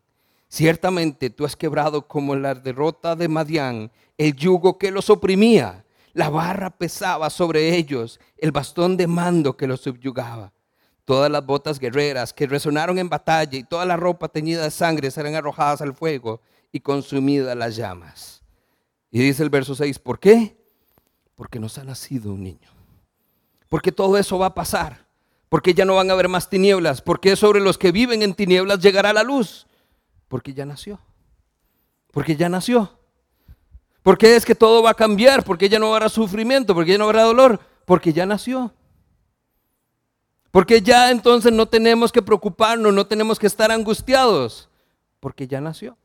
Ciertamente 0.48 1.30
tú 1.30 1.44
has 1.44 1.56
quebrado 1.56 2.08
como 2.08 2.34
la 2.34 2.54
derrota 2.54 3.14
de 3.14 3.28
Madián 3.28 3.90
el 4.16 4.34
yugo 4.34 4.78
que 4.78 4.90
los 4.90 5.10
oprimía. 5.10 5.84
La 6.12 6.30
barra 6.30 6.70
pesaba 6.70 7.30
sobre 7.30 7.76
ellos, 7.76 8.18
el 8.36 8.50
bastón 8.50 8.96
de 8.96 9.06
mando 9.06 9.56
que 9.56 9.66
los 9.66 9.80
subyugaba. 9.80 10.52
Todas 11.04 11.30
las 11.30 11.44
botas 11.44 11.78
guerreras 11.78 12.32
que 12.32 12.46
resonaron 12.46 12.98
en 12.98 13.08
batalla 13.08 13.58
y 13.58 13.64
toda 13.64 13.84
la 13.84 13.96
ropa 13.96 14.28
teñida 14.28 14.64
de 14.64 14.70
sangre 14.70 15.10
serán 15.10 15.34
arrojadas 15.34 15.80
al 15.80 15.94
fuego 15.94 16.40
y 16.72 16.80
consumidas 16.80 17.56
las 17.56 17.76
llamas. 17.76 18.42
Y 19.10 19.20
dice 19.20 19.42
el 19.42 19.50
verso 19.50 19.74
6, 19.74 19.98
¿por 20.00 20.18
qué? 20.18 20.56
Porque 21.34 21.60
nos 21.60 21.78
ha 21.78 21.84
nacido 21.84 22.32
un 22.32 22.42
niño 22.42 22.78
porque 23.68 23.92
todo 23.92 24.16
eso 24.18 24.38
va 24.38 24.46
a 24.46 24.54
pasar, 24.54 25.06
porque 25.48 25.74
ya 25.74 25.84
no 25.84 25.94
van 25.94 26.10
a 26.10 26.14
haber 26.14 26.28
más 26.28 26.48
tinieblas, 26.48 27.02
porque 27.02 27.36
sobre 27.36 27.60
los 27.60 27.78
que 27.78 27.92
viven 27.92 28.22
en 28.22 28.34
tinieblas 28.34 28.80
llegará 28.80 29.12
la 29.12 29.22
luz, 29.22 29.66
porque 30.28 30.54
ya 30.54 30.64
nació, 30.64 31.00
porque 32.12 32.36
ya 32.36 32.48
nació. 32.48 32.92
¿Por 34.02 34.16
qué 34.16 34.36
es 34.36 34.44
que 34.44 34.54
todo 34.54 34.82
va 34.82 34.90
a 34.90 34.94
cambiar? 34.94 35.44
Porque 35.44 35.68
ya 35.68 35.78
no 35.78 35.92
habrá 35.92 36.08
sufrimiento, 36.08 36.74
porque 36.74 36.92
ya 36.92 36.98
no 36.98 37.04
habrá 37.04 37.24
dolor, 37.24 37.60
porque 37.84 38.12
ya 38.12 38.24
nació. 38.24 38.72
Porque 40.50 40.80
ya 40.80 41.10
entonces 41.10 41.52
no 41.52 41.66
tenemos 41.66 42.10
que 42.10 42.22
preocuparnos, 42.22 42.94
no 42.94 43.06
tenemos 43.06 43.38
que 43.38 43.46
estar 43.46 43.70
angustiados, 43.70 44.68
porque 45.20 45.46
ya 45.46 45.60
nació. 45.60 45.96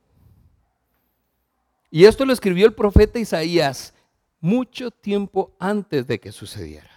Y 1.90 2.06
esto 2.06 2.26
lo 2.26 2.34
escribió 2.34 2.66
el 2.66 2.74
profeta 2.74 3.20
Isaías 3.20 3.94
mucho 4.42 4.92
tiempo 4.92 5.56
antes 5.58 6.06
de 6.06 6.20
que 6.20 6.32
sucediera. 6.32 6.90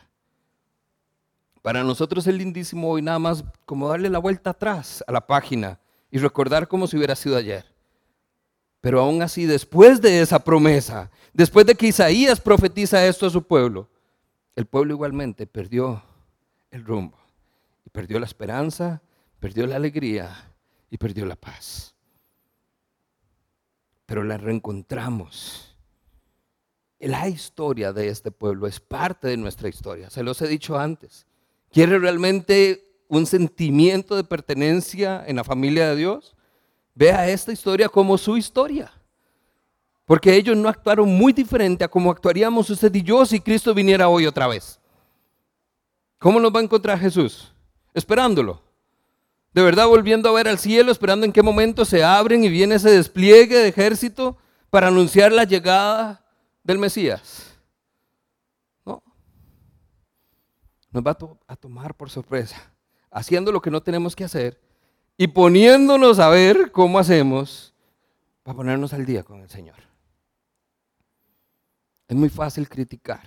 Para 1.63 1.85
nosotros 1.85 2.27
es 2.27 2.35
lindísimo 2.35 2.91
hoy 2.91 3.03
nada 3.03 3.19
más 3.19 3.45
como 3.65 3.89
darle 3.89 4.11
la 4.11 4.19
vuelta 4.19 4.51
atrás 4.51 5.05
a 5.07 5.13
la 5.13 5.25
página 5.25 5.79
y 6.17 6.19
recordar 6.19 6.67
como 6.67 6.87
si 6.87 6.97
hubiera 6.97 7.15
sido 7.15 7.37
ayer. 7.37 7.67
Pero 8.81 9.01
aún 9.01 9.21
así, 9.21 9.45
después 9.45 10.01
de 10.01 10.23
esa 10.23 10.39
promesa, 10.39 11.11
después 11.35 11.67
de 11.67 11.75
que 11.75 11.89
Isaías 11.89 12.41
profetiza 12.41 13.07
esto 13.07 13.27
a 13.27 13.31
su 13.31 13.43
pueblo, 13.43 13.89
el 14.55 14.67
pueblo 14.67 14.95
igualmente 14.95 15.47
perdió 15.47 16.03
el 16.71 16.85
rumbo 16.85 17.27
perdió 17.97 18.21
la 18.21 18.27
esperanza, 18.27 19.01
perdió 19.41 19.67
la 19.67 19.77
alegría 19.77 20.53
y 20.91 20.99
perdió 20.99 21.25
la 21.25 21.37
paz. 21.37 21.95
pero 24.05 24.23
la 24.23 24.37
reencontramos. 24.37 25.75
La 27.01 27.27
historia 27.29 27.93
de 27.93 28.09
este 28.09 28.31
pueblo 28.31 28.69
es 28.69 28.79
parte 28.79 29.27
de 29.29 29.37
nuestra 29.37 29.69
historia, 29.69 30.11
se 30.11 30.23
los 30.23 30.41
he 30.43 30.47
dicho 30.47 30.79
antes. 30.79 31.27
¿Quiere 31.73 31.99
realmente 31.99 32.86
un 33.09 33.27
sentimiento 33.27 34.17
de 34.17 34.25
pertenencia 34.25 35.25
en 35.27 35.37
la 35.37 35.45
familia 35.45 35.89
de 35.89 35.97
Dios? 35.97 36.35
Vea 36.95 37.29
esta 37.29 37.53
historia 37.53 37.89
como 37.89 38.17
su 38.19 38.37
historia. 38.37 38.93
Porque 40.05 40.35
ellos 40.35 40.57
no 40.57 40.69
actuaron 40.69 41.09
muy 41.09 41.33
diferente 41.33 41.85
a 41.85 41.89
como 41.89 42.11
actuaríamos 42.11 42.71
usted 42.71 42.95
y 42.95 43.03
yo 43.03 43.27
si 43.27 43.41
Cristo 43.41 43.75
viniera 43.75 44.09
hoy 44.09 44.27
otra 44.27 44.47
vez. 44.47 44.79
¿Cómo 46.19 46.41
nos 46.41 46.55
va 46.55 46.61
a 46.61 46.63
encontrar 46.63 46.99
Jesús? 46.99 47.53
Esperándolo. 47.93 48.63
De 49.53 49.63
verdad 49.63 49.87
volviendo 49.87 50.29
a 50.29 50.33
ver 50.33 50.49
al 50.49 50.59
cielo, 50.59 50.93
esperando 50.93 51.25
en 51.25 51.33
qué 51.33 51.43
momento 51.43 51.85
se 51.85 52.05
abren 52.05 52.45
y 52.45 52.49
viene 52.49 52.75
ese 52.75 52.91
despliegue 52.91 53.57
de 53.57 53.69
ejército 53.69 54.37
para 54.71 54.89
anunciar 54.89 55.33
la 55.33 55.45
llegada 55.45 56.23
del 56.63 56.79
Mesías. 56.79 57.57
No. 58.85 59.03
Nos 60.91 61.03
va 61.03 61.17
a, 61.49 61.57
tomar 61.57 61.95
por 61.95 62.11
sorpresa, 62.11 62.71
haciendo 63.17 63.51
lo 63.51 63.63
que 63.63 63.71
no 63.71 63.83
tenemos 63.83 64.15
que 64.15 64.25
hacer 64.25 64.61
y 65.17 65.29
poniéndonos 65.29 66.19
a 66.19 66.29
ver 66.29 66.71
cómo 66.71 66.99
hacemos 66.99 67.73
para 68.43 68.55
ponernos 68.55 68.93
al 68.93 69.07
día 69.07 69.23
con 69.23 69.41
el 69.41 69.49
Señor. 69.49 69.77
Es 72.09 72.15
muy 72.15 72.29
fácil 72.29 72.69
criticar, 72.69 73.23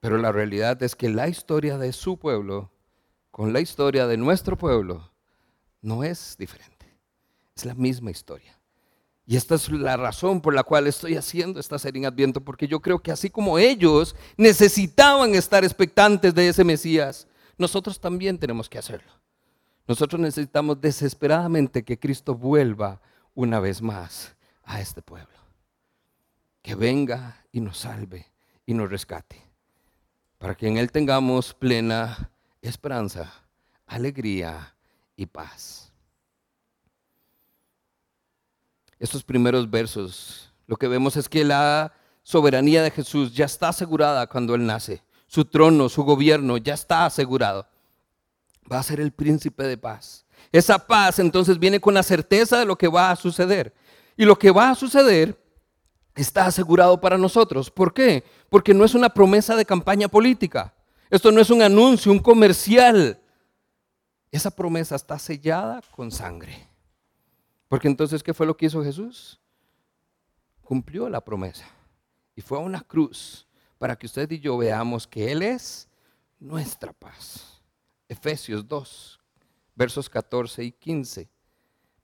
pero 0.00 0.18
la 0.18 0.32
realidad 0.32 0.82
es 0.82 0.96
que 0.96 1.08
la 1.08 1.28
historia 1.28 1.78
de 1.78 1.92
su 1.92 2.18
pueblo 2.18 2.72
con 3.30 3.52
la 3.52 3.60
historia 3.60 4.08
de 4.08 4.16
nuestro 4.16 4.58
pueblo 4.58 5.12
no 5.80 6.02
es 6.02 6.36
diferente, 6.36 6.98
es 7.54 7.64
la 7.64 7.76
misma 7.76 8.10
historia. 8.10 8.58
Y 9.24 9.36
esta 9.36 9.54
es 9.54 9.68
la 9.70 9.96
razón 9.96 10.40
por 10.40 10.52
la 10.52 10.64
cual 10.64 10.88
estoy 10.88 11.16
haciendo 11.16 11.60
esta 11.60 11.78
serie 11.78 12.00
en 12.00 12.06
Adviento, 12.06 12.40
porque 12.40 12.66
yo 12.66 12.80
creo 12.80 12.98
que 12.98 13.12
así 13.12 13.30
como 13.30 13.56
ellos 13.56 14.16
necesitaban 14.36 15.36
estar 15.36 15.62
expectantes 15.62 16.34
de 16.34 16.48
ese 16.48 16.64
Mesías, 16.64 17.28
nosotros 17.60 18.00
también 18.00 18.38
tenemos 18.38 18.70
que 18.70 18.78
hacerlo. 18.78 19.12
Nosotros 19.86 20.18
necesitamos 20.18 20.80
desesperadamente 20.80 21.84
que 21.84 21.98
Cristo 21.98 22.34
vuelva 22.34 23.02
una 23.34 23.60
vez 23.60 23.82
más 23.82 24.34
a 24.64 24.80
este 24.80 25.02
pueblo. 25.02 25.38
Que 26.62 26.74
venga 26.74 27.44
y 27.52 27.60
nos 27.60 27.76
salve 27.76 28.32
y 28.64 28.72
nos 28.72 28.90
rescate. 28.90 29.36
Para 30.38 30.54
que 30.54 30.68
en 30.68 30.78
Él 30.78 30.90
tengamos 30.90 31.52
plena 31.52 32.30
esperanza, 32.62 33.30
alegría 33.86 34.74
y 35.14 35.26
paz. 35.26 35.92
Estos 38.98 39.22
primeros 39.22 39.70
versos, 39.70 40.50
lo 40.66 40.76
que 40.76 40.88
vemos 40.88 41.14
es 41.18 41.28
que 41.28 41.44
la 41.44 41.92
soberanía 42.22 42.82
de 42.82 42.90
Jesús 42.90 43.34
ya 43.34 43.44
está 43.44 43.68
asegurada 43.68 44.26
cuando 44.28 44.54
Él 44.54 44.64
nace. 44.64 45.02
Su 45.30 45.44
trono, 45.44 45.88
su 45.88 46.02
gobierno 46.02 46.56
ya 46.56 46.74
está 46.74 47.06
asegurado 47.06 47.66
va 48.70 48.78
a 48.78 48.82
ser 48.82 49.00
el 49.00 49.12
príncipe 49.12 49.64
de 49.64 49.76
paz. 49.76 50.24
Esa 50.52 50.78
paz 50.78 51.18
entonces 51.18 51.58
viene 51.58 51.80
con 51.80 51.94
la 51.94 52.02
certeza 52.02 52.58
de 52.58 52.64
lo 52.64 52.76
que 52.76 52.88
va 52.88 53.10
a 53.10 53.16
suceder. 53.16 53.74
Y 54.16 54.24
lo 54.24 54.38
que 54.38 54.50
va 54.50 54.70
a 54.70 54.74
suceder 54.74 55.38
está 56.14 56.46
asegurado 56.46 57.00
para 57.00 57.18
nosotros. 57.18 57.70
¿Por 57.70 57.92
qué? 57.92 58.24
Porque 58.48 58.74
no 58.74 58.84
es 58.84 58.94
una 58.94 59.08
promesa 59.08 59.56
de 59.56 59.64
campaña 59.64 60.08
política. 60.08 60.74
Esto 61.08 61.32
no 61.32 61.40
es 61.40 61.50
un 61.50 61.62
anuncio, 61.62 62.12
un 62.12 62.18
comercial. 62.18 63.20
Esa 64.30 64.50
promesa 64.50 64.94
está 64.94 65.18
sellada 65.18 65.80
con 65.90 66.10
sangre. 66.10 66.68
Porque 67.68 67.88
entonces, 67.88 68.22
¿qué 68.22 68.34
fue 68.34 68.46
lo 68.46 68.56
que 68.56 68.66
hizo 68.66 68.82
Jesús? 68.84 69.40
Cumplió 70.62 71.08
la 71.08 71.20
promesa. 71.20 71.66
Y 72.36 72.40
fue 72.40 72.58
a 72.58 72.60
una 72.60 72.80
cruz 72.80 73.48
para 73.80 73.96
que 73.96 74.04
usted 74.04 74.30
y 74.30 74.38
yo 74.38 74.58
veamos 74.58 75.06
que 75.06 75.32
Él 75.32 75.40
es 75.40 75.88
nuestra 76.38 76.92
paz. 76.92 77.62
Efesios 78.10 78.68
2, 78.68 79.18
versos 79.74 80.10
14 80.10 80.64
y 80.64 80.72
15. 80.72 81.30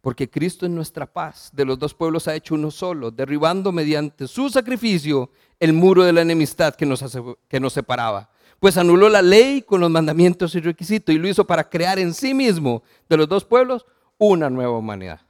Porque 0.00 0.30
Cristo 0.30 0.64
en 0.64 0.74
nuestra 0.74 1.04
paz 1.04 1.50
de 1.52 1.66
los 1.66 1.78
dos 1.78 1.92
pueblos 1.92 2.28
ha 2.28 2.34
hecho 2.34 2.54
uno 2.54 2.70
solo, 2.70 3.10
derribando 3.10 3.72
mediante 3.72 4.26
su 4.26 4.48
sacrificio 4.48 5.30
el 5.60 5.74
muro 5.74 6.02
de 6.02 6.14
la 6.14 6.22
enemistad 6.22 6.74
que 6.74 6.86
nos, 6.86 7.04
que 7.46 7.60
nos 7.60 7.74
separaba. 7.74 8.30
Pues 8.58 8.78
anuló 8.78 9.10
la 9.10 9.20
ley 9.20 9.60
con 9.60 9.82
los 9.82 9.90
mandamientos 9.90 10.54
y 10.54 10.60
requisitos 10.60 11.14
y 11.14 11.18
lo 11.18 11.28
hizo 11.28 11.46
para 11.46 11.68
crear 11.68 11.98
en 11.98 12.14
sí 12.14 12.32
mismo 12.32 12.84
de 13.06 13.18
los 13.18 13.28
dos 13.28 13.44
pueblos 13.44 13.84
una 14.16 14.48
nueva 14.48 14.78
humanidad. 14.78 15.20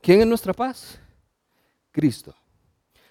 ¿Quién 0.00 0.20
es 0.20 0.26
nuestra 0.28 0.52
paz? 0.52 1.00
Cristo. 1.90 2.32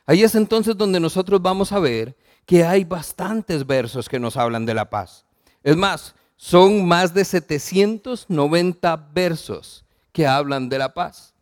Ahí 0.10 0.24
es 0.24 0.34
entonces 0.34 0.76
donde 0.76 1.00
nosotros 1.00 1.39
vamos 1.39 1.72
a 1.72 1.78
ver 1.78 2.17
que 2.48 2.63
hay 2.63 2.84
bastantes 2.84 3.63
versos 3.67 4.10
que 4.10 4.17
nos 4.17 4.38
hablan 4.38 4.65
de 4.65 4.74
la 4.74 4.89
paz. 4.89 5.24
Es 5.62 5.78
más, 5.78 6.15
son 6.36 6.84
más 6.88 7.13
de 7.13 7.24
790 7.24 8.95
versos 9.13 9.86
que 10.12 10.26
hablan 10.26 10.67
de 10.67 10.80
la 10.80 10.95
paz. 10.95 11.36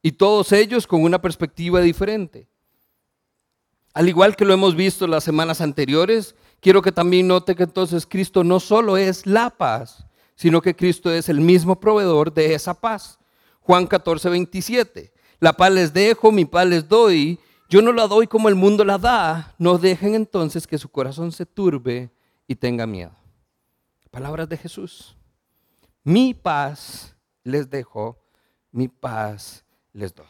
Y 0.00 0.12
todos 0.12 0.52
ellos 0.52 0.86
con 0.86 1.02
una 1.02 1.20
perspectiva 1.20 1.80
diferente. 1.80 2.46
Al 3.94 4.08
igual 4.08 4.36
que 4.36 4.44
lo 4.44 4.54
hemos 4.54 4.76
visto 4.76 5.08
las 5.08 5.24
semanas 5.24 5.60
anteriores, 5.60 6.36
quiero 6.60 6.82
que 6.82 6.92
también 6.92 7.26
note 7.26 7.56
que 7.56 7.64
entonces 7.64 8.06
Cristo 8.06 8.44
no 8.44 8.60
solo 8.60 8.96
es 8.96 9.26
la 9.26 9.50
paz, 9.50 10.06
sino 10.36 10.62
que 10.62 10.76
Cristo 10.76 11.10
es 11.10 11.28
el 11.28 11.40
mismo 11.40 11.80
proveedor 11.80 12.32
de 12.32 12.54
esa 12.54 12.74
paz. 12.74 13.18
Juan 13.60 13.88
14, 13.88 14.28
27. 14.28 15.12
La 15.40 15.52
paz 15.52 15.72
les 15.72 15.92
dejo, 15.92 16.30
mi 16.30 16.44
paz 16.44 16.68
les 16.68 16.88
doy. 16.88 17.40
Yo 17.72 17.80
no 17.80 17.94
la 17.94 18.06
doy 18.06 18.26
como 18.26 18.50
el 18.50 18.54
mundo 18.54 18.84
la 18.84 18.98
da. 18.98 19.54
No 19.56 19.78
dejen 19.78 20.14
entonces 20.14 20.66
que 20.66 20.76
su 20.76 20.90
corazón 20.90 21.32
se 21.32 21.46
turbe 21.46 22.10
y 22.46 22.54
tenga 22.54 22.86
miedo. 22.86 23.12
Palabras 24.10 24.46
de 24.46 24.58
Jesús. 24.58 25.16
Mi 26.04 26.34
paz 26.34 27.16
les 27.42 27.70
dejo, 27.70 28.22
mi 28.70 28.88
paz 28.88 29.64
les 29.94 30.14
doy. 30.14 30.26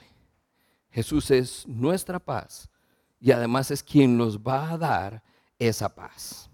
Jesús 0.92 1.32
es 1.32 1.66
nuestra 1.66 2.20
paz 2.20 2.70
y 3.18 3.32
además 3.32 3.72
es 3.72 3.82
quien 3.82 4.16
nos 4.16 4.38
va 4.38 4.70
a 4.70 4.78
dar 4.78 5.24
esa 5.58 5.92
paz. 5.92 6.48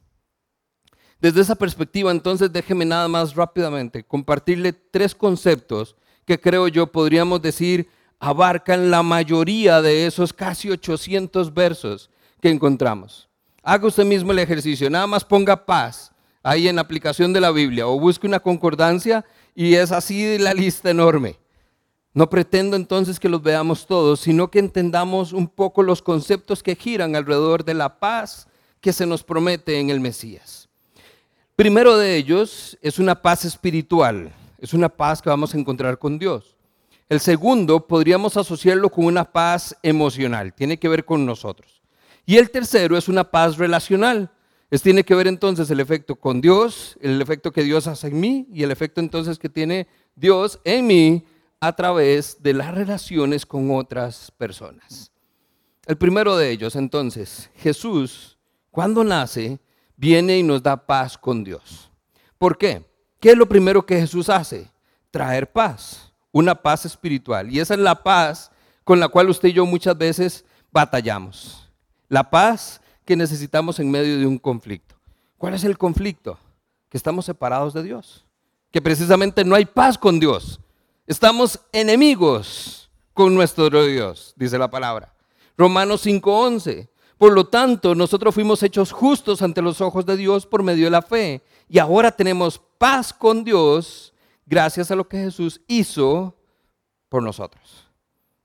Desde 1.20 1.42
esa 1.42 1.54
perspectiva, 1.54 2.10
entonces 2.12 2.50
déjeme 2.50 2.86
nada 2.86 3.08
más 3.08 3.34
rápidamente 3.34 4.04
compartirle 4.04 4.72
tres 4.72 5.14
conceptos 5.14 5.96
que 6.24 6.40
creo 6.40 6.66
yo 6.66 6.90
podríamos 6.90 7.42
decir 7.42 7.90
abarcan 8.18 8.90
la 8.90 9.02
mayoría 9.02 9.80
de 9.80 10.06
esos 10.06 10.32
casi 10.32 10.70
800 10.70 11.52
versos 11.52 12.10
que 12.40 12.50
encontramos. 12.50 13.28
Haga 13.62 13.86
usted 13.86 14.04
mismo 14.04 14.32
el 14.32 14.38
ejercicio, 14.38 14.88
nada 14.90 15.06
más 15.06 15.24
ponga 15.24 15.64
paz 15.66 16.12
ahí 16.42 16.68
en 16.68 16.76
la 16.76 16.82
aplicación 16.82 17.32
de 17.32 17.40
la 17.40 17.50
Biblia 17.50 17.86
o 17.86 17.98
busque 18.00 18.26
una 18.26 18.40
concordancia 18.40 19.24
y 19.54 19.74
es 19.74 19.92
así 19.92 20.38
la 20.38 20.54
lista 20.54 20.90
enorme. 20.90 21.36
No 22.14 22.30
pretendo 22.30 22.76
entonces 22.76 23.20
que 23.20 23.28
los 23.28 23.42
veamos 23.42 23.86
todos, 23.86 24.20
sino 24.20 24.50
que 24.50 24.58
entendamos 24.58 25.32
un 25.32 25.46
poco 25.46 25.82
los 25.82 26.02
conceptos 26.02 26.62
que 26.62 26.74
giran 26.74 27.14
alrededor 27.14 27.64
de 27.64 27.74
la 27.74 28.00
paz 28.00 28.48
que 28.80 28.92
se 28.92 29.06
nos 29.06 29.22
promete 29.22 29.78
en 29.78 29.90
el 29.90 30.00
Mesías. 30.00 30.68
Primero 31.54 31.96
de 31.98 32.16
ellos 32.16 32.78
es 32.82 32.98
una 32.98 33.20
paz 33.20 33.44
espiritual, 33.44 34.32
es 34.58 34.72
una 34.72 34.88
paz 34.88 35.20
que 35.20 35.28
vamos 35.28 35.54
a 35.54 35.58
encontrar 35.58 35.98
con 35.98 36.18
Dios. 36.18 36.57
El 37.08 37.20
segundo 37.20 37.86
podríamos 37.86 38.36
asociarlo 38.36 38.90
con 38.90 39.06
una 39.06 39.24
paz 39.24 39.74
emocional, 39.82 40.52
tiene 40.52 40.78
que 40.78 40.88
ver 40.88 41.06
con 41.06 41.24
nosotros. 41.24 41.80
Y 42.26 42.36
el 42.36 42.50
tercero 42.50 42.98
es 42.98 43.08
una 43.08 43.30
paz 43.30 43.56
relacional, 43.56 44.30
es, 44.70 44.82
tiene 44.82 45.02
que 45.02 45.14
ver 45.14 45.26
entonces 45.26 45.70
el 45.70 45.80
efecto 45.80 46.16
con 46.16 46.42
Dios, 46.42 46.98
el 47.00 47.22
efecto 47.22 47.50
que 47.50 47.62
Dios 47.62 47.86
hace 47.86 48.08
en 48.08 48.20
mí 48.20 48.46
y 48.52 48.62
el 48.62 48.70
efecto 48.70 49.00
entonces 49.00 49.38
que 49.38 49.48
tiene 49.48 49.88
Dios 50.14 50.60
en 50.64 50.86
mí 50.86 51.24
a 51.60 51.74
través 51.74 52.42
de 52.42 52.52
las 52.52 52.74
relaciones 52.74 53.46
con 53.46 53.70
otras 53.70 54.30
personas. 54.32 55.10
El 55.86 55.96
primero 55.96 56.36
de 56.36 56.50
ellos, 56.50 56.76
entonces, 56.76 57.50
Jesús, 57.56 58.36
cuando 58.70 59.02
nace, 59.02 59.58
viene 59.96 60.38
y 60.38 60.42
nos 60.42 60.62
da 60.62 60.86
paz 60.86 61.16
con 61.16 61.42
Dios. 61.42 61.90
¿Por 62.36 62.58
qué? 62.58 62.84
¿Qué 63.18 63.30
es 63.30 63.38
lo 63.38 63.48
primero 63.48 63.86
que 63.86 63.98
Jesús 63.98 64.28
hace? 64.28 64.70
Traer 65.10 65.50
paz, 65.50 66.07
una 66.32 66.54
paz 66.54 66.84
espiritual. 66.84 67.50
Y 67.52 67.60
esa 67.60 67.74
es 67.74 67.80
la 67.80 68.02
paz 68.02 68.50
con 68.84 69.00
la 69.00 69.08
cual 69.08 69.28
usted 69.30 69.50
y 69.50 69.54
yo 69.54 69.66
muchas 69.66 69.96
veces 69.96 70.44
batallamos. 70.70 71.68
La 72.08 72.30
paz 72.30 72.80
que 73.04 73.16
necesitamos 73.16 73.78
en 73.80 73.90
medio 73.90 74.18
de 74.18 74.26
un 74.26 74.38
conflicto. 74.38 74.94
¿Cuál 75.36 75.54
es 75.54 75.64
el 75.64 75.78
conflicto? 75.78 76.38
Que 76.88 76.96
estamos 76.96 77.24
separados 77.24 77.74
de 77.74 77.82
Dios. 77.82 78.24
Que 78.70 78.82
precisamente 78.82 79.44
no 79.44 79.54
hay 79.54 79.64
paz 79.64 79.96
con 79.96 80.20
Dios. 80.20 80.60
Estamos 81.06 81.60
enemigos 81.72 82.90
con 83.14 83.34
nuestro 83.34 83.68
Dios, 83.86 84.34
dice 84.36 84.58
la 84.58 84.70
palabra. 84.70 85.14
Romanos 85.56 86.04
5:11. 86.06 86.88
Por 87.18 87.32
lo 87.32 87.46
tanto, 87.46 87.94
nosotros 87.94 88.34
fuimos 88.34 88.62
hechos 88.62 88.92
justos 88.92 89.42
ante 89.42 89.60
los 89.60 89.80
ojos 89.80 90.06
de 90.06 90.16
Dios 90.16 90.46
por 90.46 90.62
medio 90.62 90.84
de 90.84 90.90
la 90.90 91.02
fe. 91.02 91.42
Y 91.68 91.78
ahora 91.78 92.12
tenemos 92.12 92.60
paz 92.78 93.12
con 93.12 93.42
Dios 93.42 94.12
gracias 94.48 94.90
a 94.90 94.96
lo 94.96 95.08
que 95.08 95.18
Jesús 95.18 95.60
hizo 95.66 96.36
por 97.08 97.22
nosotros. 97.22 97.88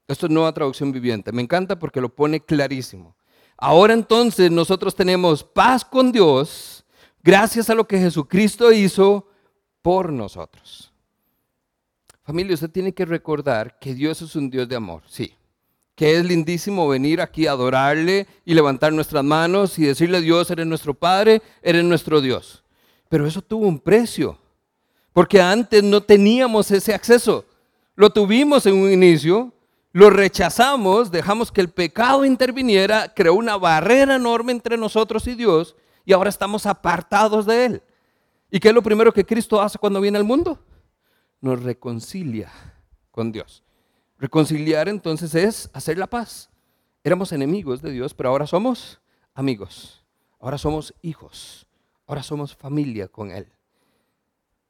Esto 0.07 0.25
es 0.25 0.31
nueva 0.31 0.53
traducción 0.53 0.91
viviente. 0.91 1.31
Me 1.31 1.41
encanta 1.41 1.79
porque 1.79 2.01
lo 2.01 2.13
pone 2.13 2.41
clarísimo. 2.41 3.15
Ahora 3.57 3.93
entonces 3.93 4.51
nosotros 4.51 4.95
tenemos 4.95 5.43
paz 5.43 5.85
con 5.85 6.11
Dios 6.11 6.85
gracias 7.23 7.69
a 7.69 7.75
lo 7.75 7.87
que 7.87 7.97
Jesucristo 7.97 8.71
hizo 8.71 9.27
por 9.81 10.11
nosotros. 10.11 10.91
Familia, 12.23 12.53
usted 12.53 12.69
tiene 12.69 12.93
que 12.93 13.05
recordar 13.05 13.79
que 13.79 13.93
Dios 13.93 14.21
es 14.21 14.35
un 14.35 14.49
Dios 14.49 14.67
de 14.67 14.75
amor, 14.75 15.03
sí. 15.07 15.35
Que 15.95 16.17
es 16.17 16.25
lindísimo 16.25 16.87
venir 16.87 17.21
aquí 17.21 17.47
a 17.47 17.51
adorarle 17.51 18.27
y 18.45 18.53
levantar 18.53 18.93
nuestras 18.93 19.23
manos 19.23 19.77
y 19.77 19.83
decirle, 19.83 20.21
Dios, 20.21 20.49
eres 20.49 20.65
nuestro 20.65 20.93
Padre, 20.93 21.41
eres 21.61 21.83
nuestro 21.83 22.21
Dios. 22.21 22.63
Pero 23.09 23.27
eso 23.27 23.41
tuvo 23.41 23.67
un 23.67 23.79
precio, 23.79 24.39
porque 25.13 25.39
antes 25.39 25.83
no 25.83 26.01
teníamos 26.01 26.71
ese 26.71 26.93
acceso. 26.93 27.45
Lo 27.95 28.09
tuvimos 28.09 28.65
en 28.65 28.75
un 28.75 28.91
inicio, 28.91 29.53
lo 29.91 30.09
rechazamos, 30.09 31.11
dejamos 31.11 31.51
que 31.51 31.61
el 31.61 31.69
pecado 31.69 32.25
interviniera, 32.25 33.13
creó 33.13 33.35
una 33.35 33.55
barrera 33.55 34.15
enorme 34.15 34.51
entre 34.51 34.75
nosotros 34.75 35.27
y 35.27 35.35
Dios 35.35 35.75
y 36.03 36.13
ahora 36.13 36.29
estamos 36.29 36.65
apartados 36.65 37.45
de 37.45 37.65
Él. 37.65 37.83
¿Y 38.49 38.59
qué 38.59 38.69
es 38.69 38.73
lo 38.73 38.81
primero 38.81 39.13
que 39.13 39.25
Cristo 39.25 39.61
hace 39.61 39.77
cuando 39.77 40.01
viene 40.01 40.17
al 40.17 40.23
mundo? 40.23 40.59
Nos 41.41 41.61
reconcilia 41.61 42.51
con 43.11 43.31
Dios. 43.31 43.63
Reconciliar 44.17 44.89
entonces 44.89 45.35
es 45.35 45.69
hacer 45.73 45.97
la 45.97 46.07
paz. 46.07 46.49
Éramos 47.03 47.31
enemigos 47.31 47.81
de 47.81 47.91
Dios, 47.91 48.13
pero 48.13 48.29
ahora 48.29 48.47
somos 48.47 49.01
amigos. 49.33 50.03
Ahora 50.39 50.57
somos 50.57 50.93
hijos. 51.01 51.67
Ahora 52.07 52.23
somos 52.23 52.55
familia 52.55 53.07
con 53.07 53.31
Él. 53.31 53.51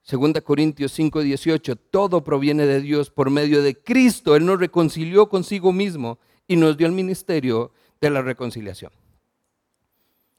Segunda 0.04 0.42
Corintios 0.42 0.92
5, 0.92 1.22
18, 1.22 1.78
todo 1.78 2.26
proviene 2.26 2.66
de 2.66 2.82
Dios 2.82 3.10
por 3.10 3.30
medio 3.30 3.64
de 3.64 3.82
Cristo. 3.82 4.36
Él 4.36 4.46
nos 4.46 4.60
reconcilió 4.60 5.30
consigo 5.30 5.72
mismo 5.72 6.20
y 6.46 6.58
nos 6.58 6.76
dio 6.76 6.88
el 6.88 6.94
ministerio 6.94 7.72
de 8.02 8.10
la 8.10 8.22
reconciliación. 8.22 8.92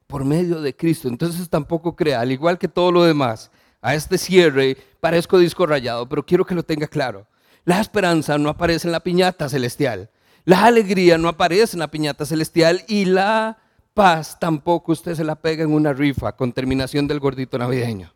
Por 0.07 0.27
medio 0.27 0.61
de 0.61 0.77
Cristo. 0.77 1.09
Entonces 1.09 1.49
tampoco 1.49 1.97
crea, 1.97 2.21
al 2.21 2.31
igual 2.31 2.59
que 2.59 2.69
todo 2.69 2.93
lo 2.93 3.05
demás, 3.05 3.51
a 3.81 3.95
este 3.95 4.19
cierre 4.19 4.77
parezco 5.01 5.39
disco 5.39 5.65
rayado, 5.65 6.07
pero 6.11 6.27
quiero 6.27 6.45
que 6.45 6.55
lo 6.55 6.63
tenga 6.63 6.87
claro. 6.87 7.27
La 7.65 7.81
esperanza 7.81 8.37
no 8.37 8.51
aparece 8.51 8.87
en 8.87 8.93
la 8.93 9.01
piñata 9.01 9.49
celestial. 9.49 10.11
La 10.45 10.67
alegría 10.67 11.17
no 11.17 11.29
aparece 11.29 11.77
en 11.77 11.81
la 11.81 11.91
piñata 11.91 12.27
celestial 12.27 12.85
y 12.87 13.07
la 13.07 13.57
paz 13.95 14.39
tampoco 14.39 14.93
usted 14.93 15.15
se 15.15 15.25
la 15.25 15.37
pega 15.37 15.65
en 15.65 15.73
una 15.73 15.95
rifa 15.95 16.37
con 16.37 16.53
terminación 16.53 17.09
del 17.09 17.19
gordito 17.19 17.57
navideño 17.57 18.14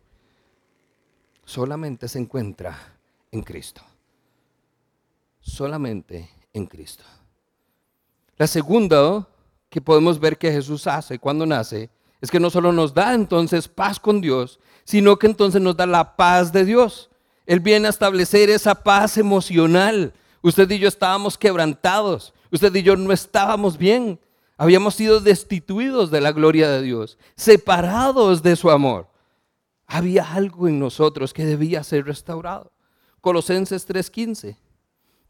solamente 1.49 2.07
se 2.07 2.19
encuentra 2.19 2.77
en 3.31 3.41
Cristo. 3.41 3.81
Solamente 5.41 6.29
en 6.53 6.67
Cristo. 6.67 7.03
La 8.37 8.45
segunda 8.45 9.27
que 9.67 9.81
podemos 9.81 10.19
ver 10.19 10.37
que 10.37 10.51
Jesús 10.51 10.85
hace 10.85 11.17
cuando 11.17 11.47
nace 11.47 11.89
es 12.21 12.29
que 12.29 12.39
no 12.39 12.51
solo 12.51 12.71
nos 12.71 12.93
da 12.93 13.15
entonces 13.15 13.67
paz 13.67 13.99
con 13.99 14.21
Dios, 14.21 14.59
sino 14.83 15.17
que 15.17 15.25
entonces 15.25 15.59
nos 15.59 15.75
da 15.75 15.87
la 15.87 16.15
paz 16.15 16.53
de 16.53 16.65
Dios. 16.65 17.09
Él 17.47 17.59
viene 17.59 17.87
a 17.87 17.91
establecer 17.91 18.51
esa 18.51 18.75
paz 18.75 19.17
emocional. 19.17 20.13
Usted 20.43 20.69
y 20.69 20.77
yo 20.77 20.87
estábamos 20.87 21.35
quebrantados. 21.35 22.33
Usted 22.51 22.73
y 22.75 22.83
yo 22.83 22.95
no 22.95 23.11
estábamos 23.11 23.75
bien. 23.77 24.19
Habíamos 24.55 24.93
sido 24.93 25.19
destituidos 25.19 26.11
de 26.11 26.21
la 26.21 26.31
gloria 26.31 26.69
de 26.69 26.83
Dios, 26.83 27.17
separados 27.35 28.43
de 28.43 28.55
su 28.55 28.69
amor 28.69 29.08
había 29.89 30.33
algo 30.33 30.67
en 30.67 30.79
nosotros 30.79 31.33
que 31.33 31.45
debía 31.45 31.83
ser 31.83 32.05
restaurado. 32.05 32.71
Colosenses 33.21 33.87
3:15, 33.87 34.55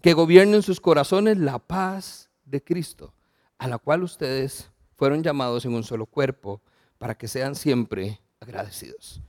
que 0.02 0.14
gobierne 0.14 0.58
en 0.58 0.64
sus 0.64 0.82
corazones 0.82 1.38
la 1.38 1.60
paz 1.60 2.30
de 2.44 2.62
Cristo, 2.62 3.14
a 3.58 3.68
la 3.68 3.78
cual 3.78 4.04
ustedes 4.04 4.70
fueron 4.96 5.24
llamados 5.24 5.64
en 5.64 5.74
un 5.74 5.84
solo 5.84 6.06
cuerpo, 6.06 6.62
para 6.98 7.18
que 7.18 7.30
sean 7.30 7.56
siempre 7.56 8.20
agradecidos. 8.42 9.22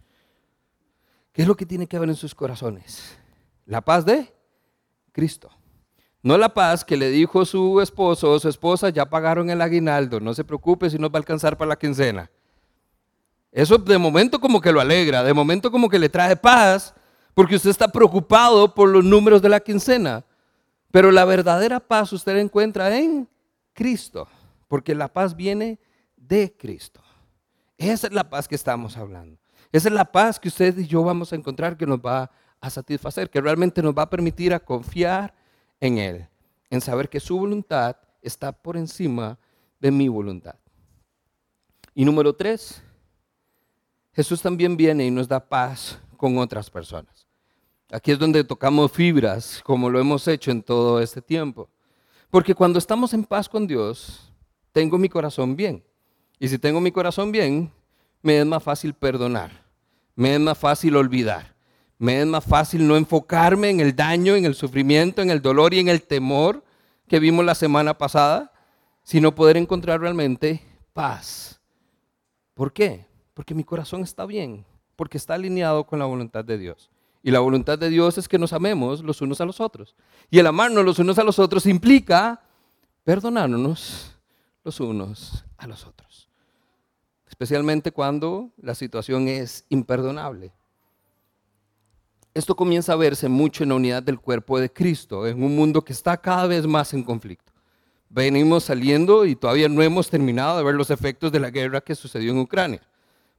¿Qué 1.32 1.42
es 1.42 1.48
lo 1.48 1.56
que 1.56 1.64
tiene 1.64 1.86
que 1.86 1.96
haber 1.96 2.08
en 2.08 2.16
sus 2.16 2.34
corazones? 2.34 3.16
La 3.66 3.80
paz 3.80 4.04
de 4.04 4.34
Cristo. 5.12 5.48
No 6.22 6.36
la 6.36 6.52
paz 6.52 6.84
que 6.84 6.96
le 6.96 7.08
dijo 7.08 7.44
su 7.44 7.80
esposo 7.80 8.32
o 8.32 8.40
su 8.40 8.48
esposa, 8.48 8.88
ya 8.88 9.08
pagaron 9.08 9.48
el 9.48 9.62
aguinaldo, 9.62 10.18
no 10.18 10.34
se 10.34 10.42
preocupe 10.42 10.90
si 10.90 10.98
no 10.98 11.08
va 11.08 11.18
a 11.18 11.20
alcanzar 11.20 11.56
para 11.56 11.68
la 11.68 11.78
quincena. 11.78 12.30
Eso 13.52 13.78
de 13.78 13.98
momento 13.98 14.40
como 14.40 14.60
que 14.60 14.72
lo 14.72 14.80
alegra, 14.80 15.22
de 15.22 15.34
momento 15.34 15.70
como 15.70 15.88
que 15.88 15.98
le 15.98 16.08
trae 16.08 16.36
paz, 16.36 16.94
porque 17.34 17.56
usted 17.56 17.70
está 17.70 17.88
preocupado 17.88 18.74
por 18.74 18.88
los 18.88 19.04
números 19.04 19.42
de 19.42 19.48
la 19.48 19.60
quincena. 19.60 20.24
Pero 20.90 21.10
la 21.10 21.24
verdadera 21.24 21.80
paz 21.80 22.12
usted 22.12 22.34
la 22.34 22.40
encuentra 22.40 22.96
en 22.96 23.28
Cristo, 23.72 24.28
porque 24.68 24.94
la 24.94 25.12
paz 25.12 25.34
viene 25.34 25.78
de 26.16 26.54
Cristo. 26.56 27.00
Esa 27.78 28.08
es 28.08 28.12
la 28.12 28.28
paz 28.28 28.46
que 28.46 28.54
estamos 28.54 28.96
hablando. 28.96 29.38
Esa 29.72 29.88
es 29.88 29.94
la 29.94 30.04
paz 30.04 30.38
que 30.38 30.48
usted 30.48 30.76
y 30.78 30.86
yo 30.86 31.02
vamos 31.02 31.32
a 31.32 31.36
encontrar 31.36 31.76
que 31.76 31.86
nos 31.86 31.98
va 31.98 32.30
a 32.60 32.70
satisfacer, 32.70 33.30
que 33.30 33.40
realmente 33.40 33.82
nos 33.82 33.94
va 33.94 34.02
a 34.02 34.10
permitir 34.10 34.52
a 34.52 34.60
confiar 34.60 35.34
en 35.80 35.98
Él, 35.98 36.28
en 36.68 36.80
saber 36.80 37.08
que 37.08 37.20
su 37.20 37.38
voluntad 37.38 37.96
está 38.20 38.52
por 38.52 38.76
encima 38.76 39.38
de 39.78 39.90
mi 39.90 40.08
voluntad. 40.08 40.56
Y 41.94 42.04
número 42.04 42.34
tres, 42.34 42.82
Jesús 44.12 44.42
también 44.42 44.76
viene 44.76 45.06
y 45.06 45.10
nos 45.10 45.28
da 45.28 45.40
paz 45.40 45.98
con 46.16 46.38
otras 46.38 46.70
personas. 46.70 47.26
Aquí 47.92 48.12
es 48.12 48.18
donde 48.18 48.44
tocamos 48.44 48.92
fibras, 48.92 49.60
como 49.64 49.90
lo 49.90 49.98
hemos 49.98 50.26
hecho 50.28 50.50
en 50.50 50.62
todo 50.62 51.00
este 51.00 51.20
tiempo. 51.20 51.68
Porque 52.30 52.54
cuando 52.54 52.78
estamos 52.78 53.12
en 53.12 53.24
paz 53.24 53.48
con 53.48 53.66
Dios, 53.66 54.32
tengo 54.72 54.98
mi 54.98 55.08
corazón 55.08 55.56
bien. 55.56 55.82
Y 56.38 56.48
si 56.48 56.58
tengo 56.58 56.80
mi 56.80 56.92
corazón 56.92 57.32
bien, 57.32 57.72
me 58.22 58.38
es 58.38 58.46
más 58.46 58.62
fácil 58.62 58.94
perdonar, 58.94 59.64
me 60.14 60.34
es 60.34 60.40
más 60.40 60.56
fácil 60.56 60.96
olvidar, 60.96 61.54
me 61.98 62.20
es 62.20 62.26
más 62.26 62.44
fácil 62.44 62.86
no 62.86 62.96
enfocarme 62.96 63.70
en 63.70 63.80
el 63.80 63.96
daño, 63.96 64.36
en 64.36 64.44
el 64.44 64.54
sufrimiento, 64.54 65.22
en 65.22 65.30
el 65.30 65.42
dolor 65.42 65.74
y 65.74 65.80
en 65.80 65.88
el 65.88 66.02
temor 66.02 66.62
que 67.08 67.18
vimos 67.18 67.44
la 67.44 67.54
semana 67.54 67.98
pasada, 67.98 68.52
sino 69.02 69.34
poder 69.34 69.56
encontrar 69.56 70.00
realmente 70.00 70.62
paz. 70.92 71.60
¿Por 72.54 72.72
qué? 72.72 73.09
Porque 73.40 73.54
mi 73.54 73.64
corazón 73.64 74.02
está 74.02 74.26
bien, 74.26 74.66
porque 74.96 75.16
está 75.16 75.32
alineado 75.32 75.84
con 75.84 75.98
la 75.98 76.04
voluntad 76.04 76.44
de 76.44 76.58
Dios. 76.58 76.90
Y 77.22 77.30
la 77.30 77.40
voluntad 77.40 77.78
de 77.78 77.88
Dios 77.88 78.18
es 78.18 78.28
que 78.28 78.38
nos 78.38 78.52
amemos 78.52 79.02
los 79.02 79.22
unos 79.22 79.40
a 79.40 79.46
los 79.46 79.62
otros. 79.62 79.96
Y 80.30 80.40
el 80.40 80.46
amarnos 80.46 80.84
los 80.84 80.98
unos 80.98 81.18
a 81.18 81.24
los 81.24 81.38
otros 81.38 81.64
implica 81.64 82.42
perdonarnos 83.02 84.14
los 84.62 84.78
unos 84.78 85.42
a 85.56 85.66
los 85.66 85.86
otros. 85.86 86.28
Especialmente 87.26 87.92
cuando 87.92 88.50
la 88.58 88.74
situación 88.74 89.26
es 89.26 89.64
imperdonable. 89.70 90.52
Esto 92.34 92.54
comienza 92.54 92.92
a 92.92 92.96
verse 92.96 93.26
mucho 93.26 93.62
en 93.62 93.70
la 93.70 93.76
unidad 93.76 94.02
del 94.02 94.20
cuerpo 94.20 94.60
de 94.60 94.70
Cristo, 94.70 95.26
en 95.26 95.42
un 95.42 95.56
mundo 95.56 95.82
que 95.82 95.94
está 95.94 96.14
cada 96.18 96.46
vez 96.46 96.66
más 96.66 96.92
en 96.92 97.02
conflicto. 97.02 97.54
Venimos 98.10 98.64
saliendo 98.64 99.24
y 99.24 99.34
todavía 99.34 99.70
no 99.70 99.80
hemos 99.80 100.10
terminado 100.10 100.58
de 100.58 100.64
ver 100.64 100.74
los 100.74 100.90
efectos 100.90 101.32
de 101.32 101.40
la 101.40 101.48
guerra 101.48 101.80
que 101.80 101.94
sucedió 101.94 102.32
en 102.32 102.40
Ucrania. 102.40 102.82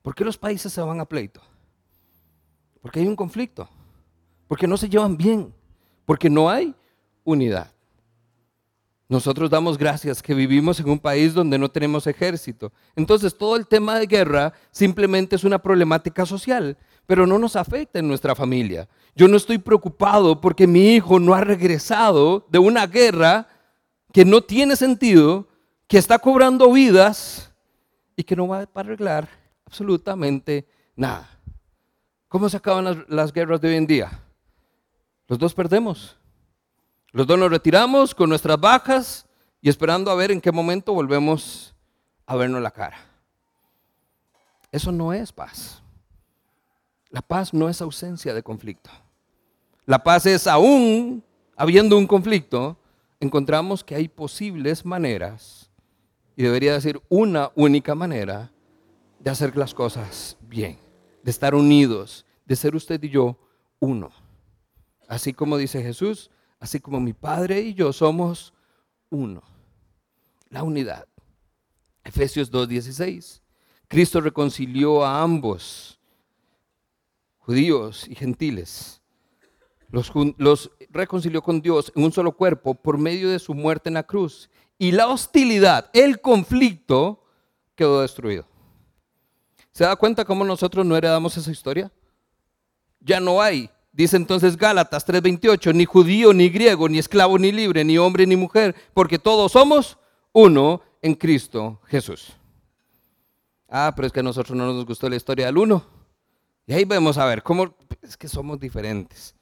¿Por 0.01 0.15
qué 0.15 0.23
los 0.23 0.37
países 0.37 0.73
se 0.73 0.81
van 0.81 0.99
a 0.99 1.05
pleito? 1.05 1.41
Porque 2.81 2.99
hay 2.99 3.07
un 3.07 3.15
conflicto, 3.15 3.69
porque 4.47 4.67
no 4.67 4.75
se 4.77 4.89
llevan 4.89 5.15
bien, 5.15 5.53
porque 6.05 6.29
no 6.29 6.49
hay 6.49 6.73
unidad. 7.23 7.71
Nosotros 9.07 9.49
damos 9.49 9.77
gracias 9.77 10.21
que 10.21 10.33
vivimos 10.33 10.79
en 10.79 10.89
un 10.89 10.97
país 10.97 11.33
donde 11.33 11.59
no 11.59 11.69
tenemos 11.69 12.07
ejército. 12.07 12.71
Entonces 12.95 13.37
todo 13.37 13.57
el 13.57 13.67
tema 13.67 13.99
de 13.99 14.07
guerra 14.07 14.53
simplemente 14.71 15.35
es 15.35 15.43
una 15.43 15.59
problemática 15.59 16.25
social, 16.25 16.77
pero 17.05 17.27
no 17.27 17.37
nos 17.37 17.57
afecta 17.57 17.99
en 17.99 18.07
nuestra 18.07 18.35
familia. 18.35 18.87
Yo 19.13 19.27
no 19.27 19.35
estoy 19.35 19.57
preocupado 19.57 20.39
porque 20.39 20.65
mi 20.65 20.95
hijo 20.95 21.19
no 21.19 21.33
ha 21.33 21.41
regresado 21.41 22.47
de 22.49 22.59
una 22.59 22.87
guerra 22.87 23.49
que 24.13 24.23
no 24.23 24.41
tiene 24.41 24.77
sentido, 24.77 25.49
que 25.87 25.97
está 25.97 26.17
cobrando 26.17 26.71
vidas 26.71 27.51
y 28.15 28.23
que 28.23 28.35
no 28.37 28.47
va 28.47 28.59
a 28.61 28.79
arreglar 28.79 29.40
absolutamente 29.71 30.67
nada. 30.97 31.29
¿Cómo 32.27 32.49
se 32.49 32.57
acaban 32.57 33.05
las, 33.07 33.31
guerras 33.31 33.61
de 33.61 33.69
hoy 33.69 33.75
en 33.75 33.87
día? 33.87 34.19
Los 35.29 35.39
dos 35.39 35.53
perdemos. 35.53 36.17
Los 37.13 37.25
dos 37.25 37.39
nos 37.39 37.49
retiramos 37.49 38.13
con 38.13 38.27
nuestras 38.27 38.59
bajas 38.59 39.25
y 39.61 39.69
esperando 39.69 40.11
a 40.11 40.15
ver 40.15 40.29
en 40.29 40.41
qué 40.41 40.51
momento 40.51 40.93
volvemos 40.93 41.73
a 42.25 42.35
vernos 42.35 42.61
la 42.61 42.71
cara. 42.71 42.97
Eso 44.73 44.91
no 44.91 45.13
es 45.13 45.31
paz. 45.31 45.81
La 47.09 47.21
paz 47.21 47.53
no 47.53 47.69
es 47.69 47.81
ausencia 47.81 48.33
de 48.33 48.43
conflicto. 48.43 48.89
La 49.85 50.03
paz 50.03 50.25
es 50.25 50.47
aún 50.47 51.23
habiendo 51.55 51.97
un 51.97 52.07
conflicto, 52.07 52.77
encontramos 53.21 53.85
que 53.85 53.95
hay 53.95 54.09
posibles 54.09 54.85
maneras, 54.85 55.71
y 56.35 56.43
debería 56.43 56.73
decir 56.73 57.01
una 57.07 57.51
única 57.55 57.95
manera, 57.95 58.51
de 59.23 59.29
hacer 59.29 59.55
las 59.55 59.73
cosas 59.73 60.35
bien, 60.41 60.79
de 61.23 61.31
estar 61.31 61.53
unidos, 61.53 62.25
de 62.45 62.55
ser 62.55 62.75
usted 62.75 63.01
y 63.03 63.09
yo 63.09 63.37
uno. 63.79 64.11
Así 65.07 65.33
como 65.33 65.57
dice 65.57 65.83
Jesús, 65.83 66.31
así 66.59 66.79
como 66.79 66.99
mi 66.99 67.13
Padre 67.13 67.61
y 67.61 67.73
yo 67.73 67.93
somos 67.93 68.53
uno. 69.09 69.43
La 70.49 70.63
unidad. 70.63 71.07
Efesios 72.03 72.51
2.16. 72.51 73.41
Cristo 73.87 74.21
reconcilió 74.21 75.05
a 75.05 75.21
ambos, 75.21 75.99
judíos 77.39 78.07
y 78.07 78.15
gentiles. 78.15 79.01
Los, 79.89 80.11
los, 80.37 80.71
reconcilió 80.89 81.43
con 81.43 81.61
Dios 81.61 81.91
en 81.95 82.05
un 82.05 82.11
solo 82.11 82.35
cuerpo 82.35 82.73
por 82.73 82.97
medio 82.97 83.29
de 83.29 83.39
su 83.39 83.53
muerte 83.53 83.89
en 83.89 83.95
la 83.95 84.03
cruz. 84.03 84.49
Y 84.79 84.93
la 84.93 85.07
hostilidad, 85.07 85.89
el 85.93 86.21
conflicto, 86.21 87.23
quedó 87.75 88.01
destruido. 88.01 88.50
¿Se 89.71 89.83
da 89.83 89.95
cuenta 89.95 90.25
cómo 90.25 90.43
nosotros 90.43 90.85
no 90.85 90.95
heredamos 90.95 91.37
esa 91.37 91.51
historia? 91.51 91.91
Ya 92.99 93.19
no 93.19 93.41
hay. 93.41 93.69
Dice 93.93 94.15
entonces 94.15 94.55
Gálatas 94.55 95.05
3:28, 95.05 95.73
ni 95.73 95.85
judío, 95.85 96.33
ni 96.33 96.49
griego, 96.49 96.87
ni 96.87 96.99
esclavo, 96.99 97.37
ni 97.37 97.51
libre, 97.51 97.83
ni 97.83 97.97
hombre, 97.97 98.25
ni 98.25 98.35
mujer, 98.35 98.75
porque 98.93 99.19
todos 99.19 99.51
somos 99.51 99.97
uno 100.31 100.81
en 101.01 101.15
Cristo 101.15 101.79
Jesús. 101.87 102.33
Ah, 103.67 103.93
pero 103.95 104.05
es 104.05 104.13
que 104.13 104.19
a 104.19 104.23
nosotros 104.23 104.57
no 104.57 104.65
nos 104.65 104.85
gustó 104.85 105.09
la 105.09 105.15
historia 105.15 105.45
del 105.45 105.57
uno. 105.57 105.83
Y 106.67 106.73
ahí 106.73 106.85
vemos 106.85 107.17
a 107.17 107.25
ver 107.25 107.41
cómo 107.41 107.75
es 108.01 108.15
que 108.15 108.27
somos 108.27 108.59
diferentes. 108.59 109.33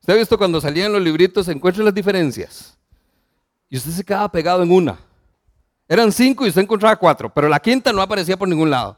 Usted 0.00 0.14
ha 0.14 0.16
visto 0.16 0.36
cuando 0.36 0.60
salían 0.60 0.92
los 0.92 1.00
libritos, 1.00 1.46
se 1.46 1.52
encuentran 1.52 1.84
las 1.84 1.94
diferencias. 1.94 2.76
Y 3.68 3.76
usted 3.76 3.92
se 3.92 4.04
quedaba 4.04 4.30
pegado 4.30 4.62
en 4.62 4.72
una. 4.72 4.98
Eran 5.88 6.10
cinco 6.10 6.44
y 6.44 6.48
usted 6.48 6.62
encontraba 6.62 6.96
cuatro, 6.96 7.32
pero 7.32 7.48
la 7.48 7.60
quinta 7.60 7.92
no 7.92 8.02
aparecía 8.02 8.36
por 8.36 8.48
ningún 8.48 8.70
lado. 8.70 8.96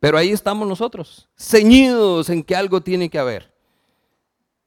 Pero 0.00 0.18
ahí 0.18 0.30
estamos 0.30 0.68
nosotros, 0.68 1.28
ceñidos 1.36 2.28
en 2.28 2.42
que 2.42 2.54
algo 2.54 2.80
tiene 2.80 3.08
que 3.08 3.18
haber. 3.18 3.54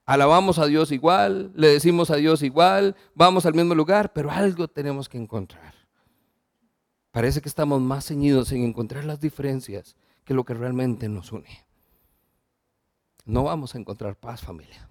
Alabamos 0.06 0.58
a 0.58 0.65
Dios 0.65 0.92
igual, 0.92 1.52
le 1.54 1.68
decimos 1.68 2.10
a 2.10 2.15
Dios 2.15 2.42
igual, 2.42 2.96
vamos 3.13 3.46
al 3.46 3.54
mismo 3.54 3.76
lugar, 3.76 4.12
pero 4.12 4.32
algo 4.32 4.68
tenemos 4.68 5.08
que 5.08 5.20
encontrar. 5.20 5.76
Parece 7.12 7.42
que 7.42 7.50
estamos 7.50 7.80
más 7.80 8.08
ceñidos 8.08 8.52
en 8.52 8.63
encontrar 8.63 9.06
las 9.06 9.20
diferencias 9.20 9.96
que 10.26 10.34
lo 10.34 10.44
que 10.46 10.56
realmente 10.56 11.08
nos 11.10 11.32
une. 11.32 11.63
No 13.26 13.44
vamos 13.44 13.76
a 13.76 13.78
encontrar 13.78 14.15
paz, 14.15 14.42
familia, 14.42 14.89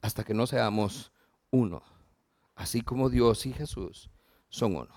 hasta 0.00 0.22
que 0.22 0.34
no 0.34 0.46
seamos 0.46 1.10
uno, 1.50 1.82
así 2.54 2.82
como 2.82 3.10
Dios 3.10 3.44
y 3.44 3.52
Jesús 3.52 4.08
son 4.50 4.76
uno. 4.76 4.94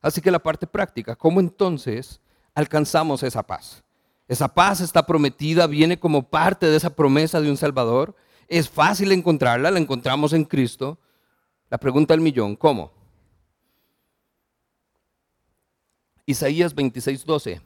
Así 0.00 0.22
que 0.22 0.30
la 0.30 0.42
parte 0.42 0.66
práctica, 0.66 1.14
¿cómo 1.14 1.40
entonces 1.40 2.21
alcanzamos 2.54 3.22
esa 3.22 3.42
paz. 3.42 3.82
Esa 4.28 4.48
paz 4.48 4.80
está 4.80 5.04
prometida, 5.04 5.66
viene 5.66 5.98
como 5.98 6.22
parte 6.28 6.66
de 6.66 6.76
esa 6.76 6.90
promesa 6.90 7.40
de 7.40 7.50
un 7.50 7.56
Salvador. 7.56 8.14
Es 8.48 8.68
fácil 8.68 9.12
encontrarla, 9.12 9.70
la 9.70 9.78
encontramos 9.78 10.32
en 10.32 10.44
Cristo. 10.44 10.98
La 11.68 11.78
pregunta 11.78 12.14
del 12.14 12.20
millón, 12.20 12.56
¿cómo? 12.56 12.92
Isaías 16.26 16.74
26, 16.74 17.24
12. 17.24 17.60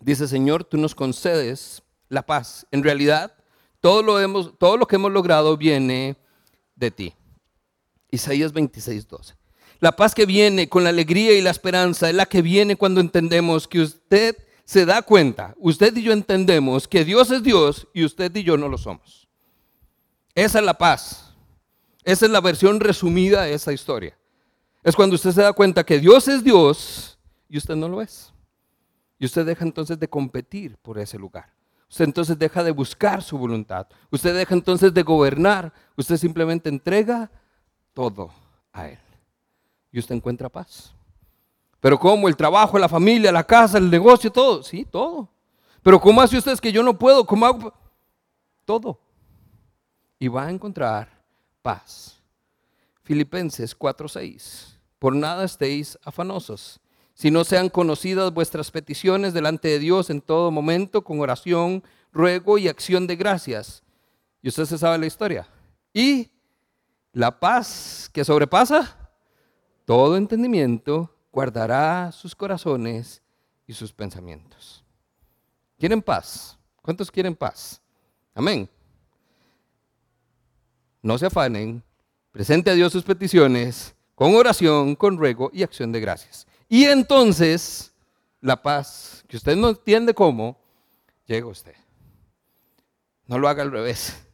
Dice, 0.00 0.28
Señor, 0.28 0.64
tú 0.64 0.76
nos 0.76 0.94
concedes 0.94 1.82
la 2.08 2.22
paz. 2.24 2.66
En 2.70 2.82
realidad, 2.82 3.34
todo 3.80 4.02
lo, 4.02 4.52
todo 4.54 4.76
lo 4.76 4.86
que 4.86 4.96
hemos 4.96 5.12
logrado 5.12 5.56
viene 5.56 6.16
de 6.76 6.90
ti. 6.90 7.14
Isaías 8.10 8.52
26, 8.52 9.08
12. 9.08 9.34
La 9.82 9.90
paz 9.90 10.14
que 10.14 10.26
viene 10.26 10.68
con 10.68 10.84
la 10.84 10.90
alegría 10.90 11.36
y 11.36 11.40
la 11.40 11.50
esperanza 11.50 12.08
es 12.08 12.14
la 12.14 12.26
que 12.26 12.40
viene 12.40 12.76
cuando 12.76 13.00
entendemos 13.00 13.66
que 13.66 13.80
usted 13.80 14.36
se 14.64 14.86
da 14.86 15.02
cuenta, 15.02 15.56
usted 15.58 15.96
y 15.96 16.04
yo 16.04 16.12
entendemos 16.12 16.86
que 16.86 17.04
Dios 17.04 17.32
es 17.32 17.42
Dios 17.42 17.88
y 17.92 18.04
usted 18.04 18.32
y 18.36 18.44
yo 18.44 18.56
no 18.56 18.68
lo 18.68 18.78
somos. 18.78 19.26
Esa 20.36 20.60
es 20.60 20.64
la 20.64 20.78
paz. 20.78 21.34
Esa 22.04 22.26
es 22.26 22.30
la 22.30 22.40
versión 22.40 22.78
resumida 22.78 23.42
de 23.42 23.54
esa 23.54 23.72
historia. 23.72 24.16
Es 24.84 24.94
cuando 24.94 25.16
usted 25.16 25.32
se 25.32 25.42
da 25.42 25.52
cuenta 25.52 25.82
que 25.82 25.98
Dios 25.98 26.28
es 26.28 26.44
Dios 26.44 27.18
y 27.48 27.58
usted 27.58 27.74
no 27.74 27.88
lo 27.88 28.00
es. 28.00 28.32
Y 29.18 29.24
usted 29.24 29.44
deja 29.44 29.64
entonces 29.64 29.98
de 29.98 30.06
competir 30.06 30.76
por 30.76 30.96
ese 31.00 31.18
lugar. 31.18 31.52
Usted 31.90 32.04
entonces 32.04 32.38
deja 32.38 32.62
de 32.62 32.70
buscar 32.70 33.20
su 33.20 33.36
voluntad. 33.36 33.88
Usted 34.12 34.32
deja 34.32 34.54
entonces 34.54 34.94
de 34.94 35.02
gobernar. 35.02 35.72
Usted 35.96 36.18
simplemente 36.18 36.68
entrega 36.68 37.32
todo 37.94 38.30
a 38.72 38.86
Él 38.86 38.98
y 39.92 39.98
usted 39.98 40.14
encuentra 40.14 40.48
paz. 40.48 40.92
Pero 41.80 41.98
¿cómo? 41.98 42.28
El 42.28 42.36
trabajo, 42.36 42.78
la 42.78 42.88
familia, 42.88 43.30
la 43.30 43.44
casa, 43.44 43.78
el 43.78 43.90
negocio, 43.90 44.32
todo. 44.32 44.62
Sí, 44.62 44.84
todo. 44.84 45.28
Pero 45.82 46.00
¿cómo 46.00 46.20
hace 46.20 46.38
usted 46.38 46.58
que 46.58 46.72
yo 46.72 46.82
no 46.82 46.98
puedo? 46.98 47.26
¿Cómo 47.26 47.44
hago? 47.44 47.74
Todo. 48.64 48.98
Y 50.18 50.28
va 50.28 50.46
a 50.46 50.50
encontrar 50.50 51.08
paz. 51.60 52.20
Filipenses 53.02 53.76
4:6. 53.76 54.78
Por 54.98 55.14
nada 55.14 55.44
estéis 55.44 55.98
afanosos, 56.04 56.80
si 57.14 57.32
no 57.32 57.42
sean 57.42 57.68
conocidas 57.68 58.32
vuestras 58.32 58.70
peticiones 58.70 59.34
delante 59.34 59.66
de 59.66 59.80
Dios 59.80 60.10
en 60.10 60.20
todo 60.20 60.52
momento, 60.52 61.02
con 61.02 61.18
oración, 61.18 61.82
ruego 62.12 62.56
y 62.58 62.68
acción 62.68 63.08
de 63.08 63.16
gracias. 63.16 63.82
Y 64.40 64.48
usted 64.48 64.64
se 64.64 64.78
sabe 64.78 64.98
la 64.98 65.06
historia. 65.06 65.48
Y 65.92 66.30
la 67.12 67.40
paz 67.40 68.08
que 68.12 68.24
sobrepasa 68.24 69.01
todo 69.84 70.16
entendimiento 70.16 71.14
guardará 71.32 72.12
sus 72.12 72.34
corazones 72.34 73.22
y 73.66 73.72
sus 73.72 73.92
pensamientos. 73.92 74.84
¿Quieren 75.78 76.02
paz? 76.02 76.58
¿Cuántos 76.80 77.10
quieren 77.10 77.34
paz? 77.34 77.80
Amén. 78.34 78.68
No 81.00 81.18
se 81.18 81.26
afanen, 81.26 81.82
presente 82.30 82.70
a 82.70 82.74
Dios 82.74 82.92
sus 82.92 83.02
peticiones 83.02 83.94
con 84.14 84.34
oración, 84.34 84.94
con 84.94 85.18
ruego 85.18 85.50
y 85.52 85.62
acción 85.62 85.90
de 85.90 86.00
gracias. 86.00 86.46
Y 86.68 86.84
entonces 86.84 87.92
la 88.40 88.60
paz, 88.60 89.24
que 89.28 89.36
usted 89.36 89.56
no 89.56 89.70
entiende 89.70 90.14
cómo, 90.14 90.58
llega 91.26 91.46
a 91.46 91.50
usted. 91.50 91.74
No 93.26 93.38
lo 93.38 93.48
haga 93.48 93.62
al 93.62 93.72
revés. 93.72 94.26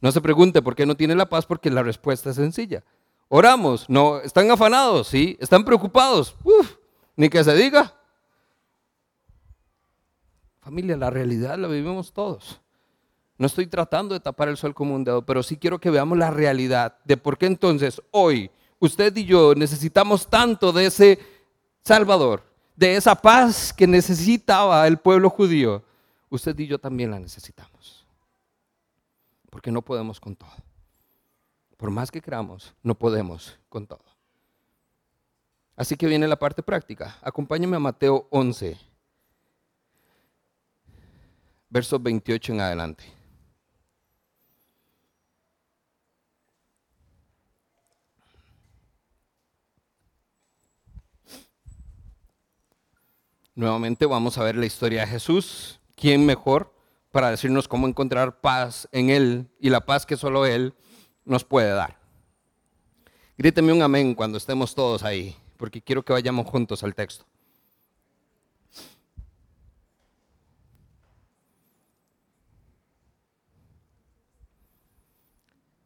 No 0.00 0.12
se 0.12 0.20
pregunte 0.20 0.62
por 0.62 0.76
qué 0.76 0.86
no 0.86 0.96
tiene 0.96 1.14
la 1.14 1.28
paz, 1.28 1.46
porque 1.46 1.70
la 1.70 1.82
respuesta 1.82 2.30
es 2.30 2.36
sencilla. 2.36 2.84
Oramos, 3.28 3.88
no, 3.88 4.20
están 4.20 4.50
afanados, 4.50 5.08
sí, 5.08 5.36
están 5.38 5.64
preocupados, 5.64 6.34
Uf, 6.42 6.76
ni 7.14 7.28
que 7.28 7.44
se 7.44 7.54
diga. 7.54 7.94
Familia, 10.60 10.96
la 10.96 11.10
realidad 11.10 11.58
la 11.58 11.68
vivimos 11.68 12.12
todos. 12.12 12.60
No 13.36 13.46
estoy 13.46 13.66
tratando 13.66 14.14
de 14.14 14.20
tapar 14.20 14.48
el 14.48 14.56
sol 14.56 14.74
como 14.74 14.94
un 14.94 15.04
dedo, 15.04 15.24
pero 15.24 15.42
sí 15.42 15.56
quiero 15.56 15.78
que 15.78 15.90
veamos 15.90 16.18
la 16.18 16.30
realidad 16.30 16.98
de 17.04 17.16
por 17.16 17.38
qué 17.38 17.46
entonces 17.46 18.02
hoy 18.10 18.50
usted 18.80 19.16
y 19.16 19.24
yo 19.24 19.54
necesitamos 19.54 20.28
tanto 20.28 20.72
de 20.72 20.86
ese 20.86 21.18
Salvador, 21.84 22.42
de 22.76 22.96
esa 22.96 23.14
paz 23.14 23.72
que 23.72 23.86
necesitaba 23.86 24.86
el 24.86 24.98
pueblo 24.98 25.30
judío. 25.30 25.82
Usted 26.30 26.58
y 26.58 26.66
yo 26.66 26.78
también 26.78 27.10
la 27.10 27.18
necesitamos. 27.18 28.06
Porque 29.50 29.70
no 29.70 29.82
podemos 29.82 30.20
con 30.20 30.36
todo. 30.36 30.50
Por 31.78 31.92
más 31.92 32.10
que 32.10 32.20
creamos, 32.20 32.74
no 32.82 32.96
podemos 32.96 33.56
con 33.68 33.86
todo. 33.86 34.04
Así 35.76 35.96
que 35.96 36.08
viene 36.08 36.26
la 36.26 36.36
parte 36.36 36.60
práctica. 36.60 37.16
Acompáñame 37.22 37.76
a 37.76 37.78
Mateo 37.78 38.26
11, 38.30 38.76
versos 41.70 42.02
28 42.02 42.52
en 42.52 42.60
adelante. 42.60 43.04
Nuevamente 53.54 54.04
vamos 54.04 54.36
a 54.36 54.42
ver 54.42 54.56
la 54.56 54.66
historia 54.66 55.02
de 55.02 55.06
Jesús. 55.06 55.78
¿Quién 55.94 56.26
mejor 56.26 56.74
para 57.12 57.30
decirnos 57.30 57.68
cómo 57.68 57.86
encontrar 57.86 58.40
paz 58.40 58.88
en 58.90 59.10
Él 59.10 59.48
y 59.60 59.70
la 59.70 59.86
paz 59.86 60.04
que 60.04 60.16
solo 60.16 60.44
Él 60.44 60.74
nos 61.28 61.44
puede 61.44 61.70
dar. 61.70 61.96
Gríteme 63.36 63.72
un 63.72 63.82
amén 63.82 64.14
cuando 64.14 64.38
estemos 64.38 64.74
todos 64.74 65.04
ahí, 65.04 65.36
porque 65.56 65.80
quiero 65.80 66.02
que 66.02 66.12
vayamos 66.12 66.46
juntos 66.46 66.82
al 66.82 66.94
texto. 66.94 67.24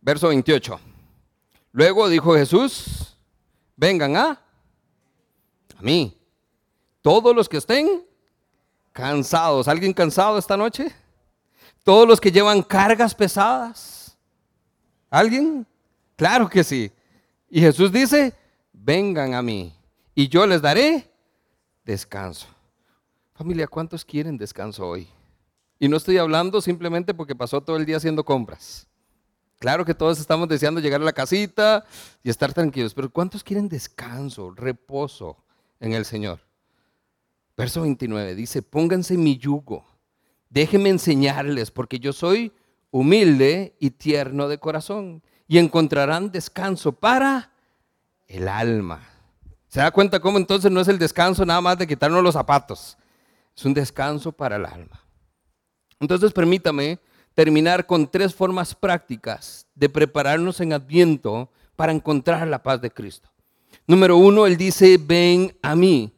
Verso 0.01 0.29
28. 0.29 0.81
Luego 1.73 2.09
dijo 2.09 2.35
Jesús, 2.35 3.17
vengan 3.77 4.17
a, 4.17 4.31
a 4.31 5.83
mí, 5.83 6.19
todos 7.03 7.37
los 7.37 7.49
que 7.49 7.59
estén 7.59 8.05
cansados. 8.93 9.69
¿Alguien 9.69 9.93
cansado 9.93 10.39
esta 10.39 10.57
noche? 10.57 10.93
Todos 11.85 12.09
los 12.09 12.21
que 12.21 12.33
llevan 12.33 12.63
cargas 12.63 13.15
pesadas 13.15 14.02
¿Alguien? 15.13 15.67
Claro 16.17 16.49
que 16.49 16.65
sí. 16.65 16.91
Y 17.51 17.61
Jesús 17.61 17.93
dice, 17.93 18.33
vengan 18.73 19.35
a 19.35 19.43
mí 19.43 19.75
y 20.15 20.27
yo 20.27 20.47
les 20.47 20.63
daré 20.63 21.07
descanso. 21.85 22.47
Familia, 23.35 23.67
¿cuántos 23.67 24.07
quieren 24.07 24.39
descanso 24.39 24.89
hoy? 24.89 25.07
Y 25.79 25.87
no 25.87 25.99
estoy 25.99 26.17
hablando 26.17 26.63
simplemente 26.63 27.13
porque 27.13 27.37
pasó 27.37 27.61
todo 27.61 27.77
el 27.77 27.85
día 27.85 27.99
haciendo 27.99 28.25
compras. 28.25 28.87
Claro 29.59 29.85
que 29.85 29.93
todos 29.93 30.19
estamos 30.19 30.49
deseando 30.49 30.81
llegar 30.81 31.03
a 31.03 31.05
la 31.05 31.13
casita 31.13 31.85
y 32.23 32.31
estar 32.31 32.55
tranquilos, 32.55 32.95
pero 32.95 33.11
¿cuántos 33.11 33.45
quieren 33.45 33.69
descanso, 33.69 34.51
reposo 34.53 35.37
en 35.79 35.93
el 35.93 36.07
Señor? 36.07 36.41
Verso 37.55 37.83
29 37.83 38.35
dice, 38.35 38.63
pónganse 38.63 39.19
mi 39.19 39.37
yugo, 39.37 39.85
déjenme 40.49 40.89
enseñarles, 40.89 41.71
porque 41.71 41.99
yo 41.99 42.15
soy 42.15 42.51
humilde 42.93 43.75
y 43.81 43.91
tierno 43.91 44.47
de 44.47 44.59
corazón, 44.59 45.23
y 45.49 45.59
encontrarán 45.59 46.31
descanso 46.31 46.93
para 46.93 47.51
el 48.29 48.47
alma. 48.47 49.01
¿Se 49.67 49.81
da 49.81 49.91
cuenta 49.91 50.21
cómo 50.21 50.39
entonces 50.39 50.71
no 50.71 50.81
es 50.81 50.89
el 50.89 50.99
descanso 50.99 51.45
nada 51.45 51.61
más 51.61 51.79
de 51.79 51.87
quitarnos 51.87 52.23
los 52.23 52.35
zapatos? 52.35 52.97
Es 53.57 53.65
un 53.65 53.75
descanso 53.75 54.31
para 54.31 54.57
el 54.57 54.67
alma. 54.67 55.03
Entonces 55.99 56.33
permítame 56.33 57.01
terminar 57.35 57.87
con 57.87 58.11
tres 58.11 58.35
formas 58.35 58.75
prácticas 58.75 59.67
de 59.75 59.89
prepararnos 59.89 60.61
en 60.61 60.75
Adviento 60.75 61.51
para 61.77 61.93
encontrar 61.93 62.47
la 62.47 62.63
paz 62.63 62.81
de 62.81 62.91
Cristo. 62.91 63.31
Número 63.87 64.17
uno, 64.19 64.47
Él 64.47 64.57
dice, 64.57 64.99
ven 64.99 65.57
a 65.63 65.75
mí. 65.75 66.13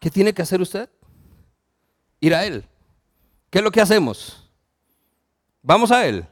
¿Qué 0.00 0.10
tiene 0.10 0.32
que 0.32 0.42
hacer 0.42 0.60
usted? 0.60 0.88
Ir 2.20 2.34
a 2.34 2.46
Él. 2.46 2.64
¿Qué 3.50 3.58
es 3.58 3.64
lo 3.64 3.70
que 3.70 3.80
hacemos? 3.80 4.45
Vamos 5.66 5.90
a 5.90 6.06
Él. 6.06 6.24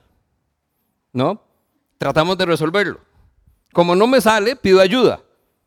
¿No? 1.13 1.43
Tratamos 1.99 2.39
de 2.39 2.47
resolverlo. 2.47 3.01
Como 3.73 3.97
no 3.97 4.07
me 4.07 4.21
sale, 4.21 4.55
pido 4.55 4.81
ayuda. 4.81 5.25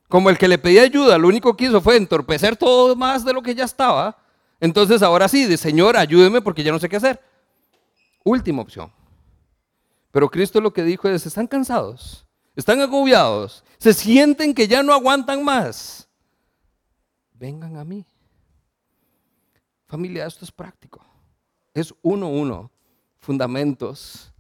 Como 0.07 0.29
el 0.29 0.37
que 0.37 0.47
le 0.47 0.57
pedía 0.57 0.83
ayuda, 0.83 1.17
lo 1.17 1.27
único 1.27 1.57
que 1.57 1.65
hizo 1.65 1.81
fue 1.81 1.97
entorpecer 1.97 2.55
todo 2.55 2.95
más 2.95 3.25
de 3.25 3.33
lo 3.33 3.41
que 3.41 3.53
ya 3.53 3.65
estaba. 3.65 4.17
Entonces 4.61 5.01
ahora 5.01 5.27
sí, 5.27 5.43
de 5.43 5.57
Señor, 5.57 5.97
ayúdeme 5.97 6.41
porque 6.41 6.63
ya 6.63 6.71
no 6.71 6.79
sé 6.79 6.87
qué 6.87 6.95
hacer. 6.95 7.21
Última 8.23 8.61
opción. 8.61 8.89
Pero 10.11 10.31
Cristo 10.31 10.61
lo 10.61 10.71
que 10.71 10.83
dijo 10.83 11.09
es, 11.09 11.25
están 11.25 11.45
cansados, 11.45 12.25
están 12.55 12.79
agobiados, 12.79 13.65
se 13.77 13.93
sienten 13.93 14.53
que 14.53 14.69
ya 14.69 14.81
no 14.81 14.93
aguantan 14.93 15.43
más. 15.43 16.07
Vengan 17.33 17.75
a 17.75 17.83
mí. 17.83 18.05
Familia, 19.87 20.25
esto 20.25 20.45
es 20.45 20.51
práctico. 20.53 21.05
Es 21.73 21.93
uno, 22.01 22.29
uno. 22.29 22.71
Fundamentos. 23.27 24.31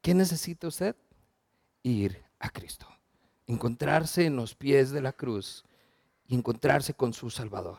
¿Qué 0.00 0.14
necesita 0.14 0.68
usted? 0.68 0.94
Ir 1.82 2.22
a 2.38 2.48
Cristo. 2.48 2.86
Encontrarse 3.48 4.26
en 4.26 4.36
los 4.36 4.54
pies 4.54 4.92
de 4.92 5.00
la 5.00 5.12
cruz 5.12 5.64
y 6.28 6.36
encontrarse 6.36 6.94
con 6.94 7.12
su 7.12 7.30
Salvador. 7.30 7.78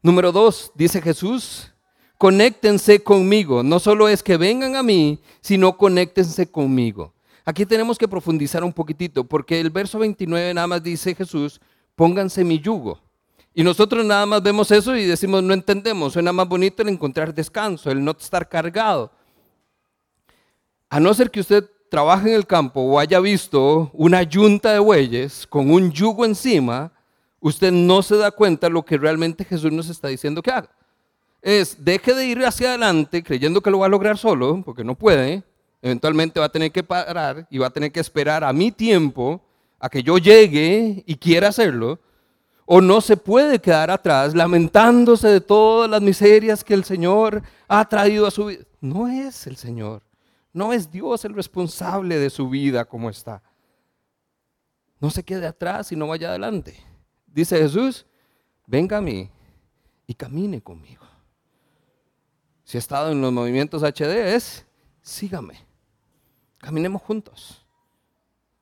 Número 0.00 0.32
dos, 0.32 0.72
dice 0.74 1.02
Jesús, 1.02 1.70
conéctense 2.16 3.02
conmigo. 3.02 3.62
No 3.62 3.78
solo 3.80 4.08
es 4.08 4.22
que 4.22 4.38
vengan 4.38 4.76
a 4.76 4.82
mí, 4.82 5.20
sino 5.42 5.76
conéctense 5.76 6.50
conmigo. 6.50 7.12
Aquí 7.44 7.66
tenemos 7.66 7.98
que 7.98 8.08
profundizar 8.08 8.64
un 8.64 8.72
poquitito, 8.72 9.24
porque 9.24 9.60
el 9.60 9.68
verso 9.68 9.98
29 9.98 10.54
nada 10.54 10.66
más 10.66 10.82
dice 10.82 11.14
Jesús, 11.14 11.60
pónganse 11.94 12.44
mi 12.44 12.60
yugo. 12.60 12.98
Y 13.52 13.62
nosotros 13.62 14.06
nada 14.06 14.24
más 14.24 14.42
vemos 14.42 14.70
eso 14.70 14.96
y 14.96 15.04
decimos, 15.04 15.42
no 15.42 15.52
entendemos, 15.52 16.14
suena 16.14 16.32
más 16.32 16.48
bonito 16.48 16.80
el 16.80 16.88
encontrar 16.88 17.34
descanso, 17.34 17.90
el 17.90 18.02
no 18.02 18.12
estar 18.12 18.48
cargado. 18.48 19.12
A 20.88 21.00
no 21.00 21.12
ser 21.14 21.30
que 21.30 21.40
usted 21.40 21.68
trabaje 21.90 22.28
en 22.28 22.34
el 22.34 22.46
campo 22.46 22.80
o 22.80 22.98
haya 22.98 23.20
visto 23.20 23.90
una 23.92 24.22
yunta 24.22 24.72
de 24.72 24.78
bueyes 24.78 25.46
con 25.46 25.70
un 25.70 25.92
yugo 25.92 26.24
encima, 26.24 26.92
usted 27.40 27.70
no 27.72 28.02
se 28.02 28.16
da 28.16 28.30
cuenta 28.30 28.68
lo 28.68 28.84
que 28.84 28.98
realmente 28.98 29.44
Jesús 29.44 29.70
nos 29.70 29.88
está 29.88 30.08
diciendo 30.08 30.42
que 30.42 30.50
haga. 30.50 30.70
Es 31.42 31.84
deje 31.84 32.14
de 32.14 32.26
ir 32.26 32.44
hacia 32.44 32.70
adelante 32.70 33.22
creyendo 33.22 33.60
que 33.60 33.70
lo 33.70 33.80
va 33.80 33.86
a 33.86 33.90
lograr 33.90 34.16
solo, 34.16 34.62
porque 34.64 34.82
no 34.82 34.94
puede, 34.94 35.42
eventualmente 35.82 36.40
va 36.40 36.46
a 36.46 36.52
tener 36.52 36.72
que 36.72 36.82
parar 36.82 37.46
y 37.50 37.58
va 37.58 37.66
a 37.66 37.70
tener 37.70 37.92
que 37.92 38.00
esperar 38.00 38.42
a 38.42 38.52
mi 38.52 38.72
tiempo, 38.72 39.42
a 39.78 39.90
que 39.90 40.02
yo 40.02 40.16
llegue 40.16 41.04
y 41.06 41.16
quiera 41.16 41.48
hacerlo, 41.48 41.98
o 42.64 42.80
no 42.80 43.02
se 43.02 43.18
puede 43.18 43.58
quedar 43.58 43.90
atrás 43.90 44.34
lamentándose 44.34 45.28
de 45.28 45.40
todas 45.42 45.90
las 45.90 46.00
miserias 46.00 46.64
que 46.64 46.74
el 46.74 46.84
Señor 46.84 47.42
ha 47.68 47.86
traído 47.88 48.26
a 48.26 48.30
su 48.30 48.46
vida. 48.46 48.64
No 48.80 49.06
es 49.06 49.46
el 49.46 49.56
Señor, 49.56 50.02
no 50.54 50.72
es 50.72 50.90
Dios 50.90 51.26
el 51.26 51.34
responsable 51.34 52.18
de 52.18 52.30
su 52.30 52.48
vida 52.48 52.86
como 52.86 53.10
está. 53.10 53.42
No 54.98 55.10
se 55.10 55.22
quede 55.22 55.46
atrás 55.46 55.92
y 55.92 55.96
no 55.96 56.08
vaya 56.08 56.30
adelante. 56.30 56.82
Dice 57.26 57.58
Jesús, 57.58 58.06
venga 58.66 58.96
a 58.96 59.02
mí 59.02 59.30
y 60.06 60.14
camine 60.14 60.62
conmigo 60.62 61.04
si 62.64 62.78
he 62.78 62.80
estado 62.80 63.12
en 63.12 63.20
los 63.20 63.32
movimientos 63.32 63.82
HD, 63.82 64.34
es 64.34 64.66
sígame, 65.02 65.54
caminemos 66.58 67.02
juntos. 67.02 67.60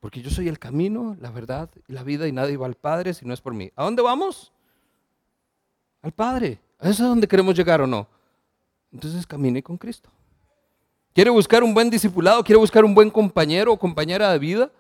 Porque 0.01 0.21
yo 0.21 0.31
soy 0.31 0.49
el 0.49 0.59
camino, 0.59 1.17
la 1.21 1.31
verdad 1.31 1.71
y 1.87 1.93
la 1.93 2.03
vida 2.03 2.27
y 2.27 2.33
nadie 2.33 2.57
va 2.57 2.67
al 2.67 2.75
Padre 2.75 3.15
si 3.15 3.25
no 3.25 3.33
es 3.33 3.41
por 3.41 3.55
mí. 3.55 3.71
¿A 3.77 3.85
dónde 3.85 4.03
vamos? 4.03 4.53
Al 6.03 6.11
Padre. 6.11 6.61
¿A 6.81 6.89
eso 6.89 7.05
es 7.05 7.09
donde 7.09 7.29
queremos 7.29 7.55
llegar 7.55 7.81
o 7.81 7.87
no? 7.87 8.09
Entonces 8.93 9.25
camine 9.25 9.63
con 9.63 9.79
Cristo. 9.79 10.11
¿Quiere 11.15 11.31
buscar 11.31 11.63
un 11.63 11.75
buen 11.75 11.91
discipulado? 11.91 12.43
¿Quiere 12.43 12.59
buscar 12.59 12.85
un 12.85 12.95
buen 12.95 13.11
compañero 13.11 13.73
o 13.73 13.79
compañera 13.79 14.33
de 14.33 14.39
vida? 14.39 14.73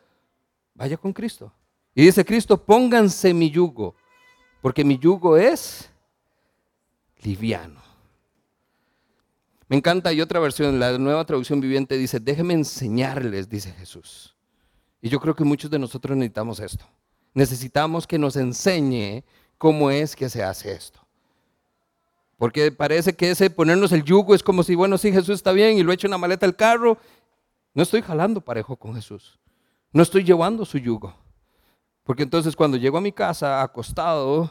Vaya 0.74 0.96
con 0.96 1.12
Cristo. 1.12 1.52
Y 1.94 2.04
dice 2.04 2.24
Cristo, 2.24 2.56
pónganse 2.56 3.34
mi 3.34 3.50
yugo, 3.50 3.94
porque 4.62 4.84
mi 4.84 4.98
yugo 4.98 5.36
es 5.36 5.90
liviano. 7.22 7.82
Me 9.68 9.76
encanta, 9.76 10.12
y 10.12 10.20
otra 10.20 10.40
versión, 10.40 10.78
la 10.78 10.98
nueva 10.98 11.24
traducción 11.24 11.60
viviente 11.60 11.96
dice, 11.96 12.20
déjenme 12.20 12.54
enseñarles, 12.54 13.48
dice 13.48 13.72
Jesús. 13.72 14.34
Y 15.00 15.08
yo 15.08 15.20
creo 15.20 15.34
que 15.34 15.44
muchos 15.44 15.70
de 15.70 15.78
nosotros 15.78 16.16
necesitamos 16.16 16.60
esto. 16.60 16.86
Necesitamos 17.34 18.06
que 18.06 18.18
nos 18.18 18.36
enseñe 18.36 19.24
cómo 19.58 19.90
es 19.90 20.14
que 20.14 20.28
se 20.28 20.42
hace 20.42 20.72
esto. 20.72 21.01
Porque 22.42 22.72
parece 22.72 23.14
que 23.14 23.30
ese 23.30 23.50
ponernos 23.50 23.92
el 23.92 24.02
yugo 24.02 24.34
es 24.34 24.42
como 24.42 24.64
si, 24.64 24.74
bueno, 24.74 24.98
sí, 24.98 25.12
Jesús 25.12 25.36
está 25.36 25.52
bien 25.52 25.78
y 25.78 25.84
lo 25.84 25.92
echo 25.92 26.08
en 26.08 26.10
la 26.10 26.18
maleta 26.18 26.44
del 26.44 26.56
carro. 26.56 26.98
No 27.72 27.84
estoy 27.84 28.02
jalando 28.02 28.40
parejo 28.40 28.74
con 28.74 28.96
Jesús. 28.96 29.38
No 29.92 30.02
estoy 30.02 30.24
llevando 30.24 30.64
su 30.64 30.76
yugo. 30.78 31.14
Porque 32.02 32.24
entonces 32.24 32.56
cuando 32.56 32.76
llego 32.76 32.98
a 32.98 33.00
mi 33.00 33.12
casa 33.12 33.62
acostado, 33.62 34.50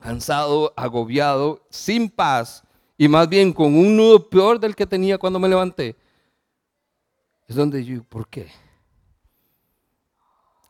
cansado, 0.00 0.74
agobiado, 0.76 1.64
sin 1.70 2.10
paz, 2.10 2.64
y 2.98 3.06
más 3.06 3.28
bien 3.28 3.52
con 3.52 3.76
un 3.76 3.96
nudo 3.96 4.28
peor 4.28 4.58
del 4.58 4.74
que 4.74 4.84
tenía 4.84 5.16
cuando 5.16 5.38
me 5.38 5.48
levanté, 5.48 5.94
es 7.46 7.54
donde 7.54 7.84
yo, 7.84 8.02
¿por 8.02 8.28
qué? 8.28 8.48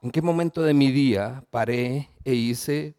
¿En 0.03 0.11
qué 0.11 0.21
momento 0.21 0.61
de 0.61 0.75
mi 0.75 0.93
día 0.93 1.43
paré 1.51 2.11
e 2.25 2.35
hice 2.35 2.95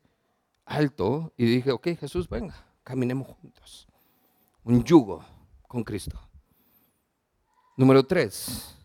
alto 0.66 1.32
y 1.38 1.46
dije, 1.46 1.72
ok, 1.72 1.90
Jesús, 2.00 2.28
venga, 2.28 2.66
caminemos 2.88 3.28
juntos? 3.28 3.86
Un 4.64 4.82
yugo 4.82 5.22
con 5.68 5.84
Cristo. 5.84 6.18
Número 7.76 8.02
tres, 8.02 8.78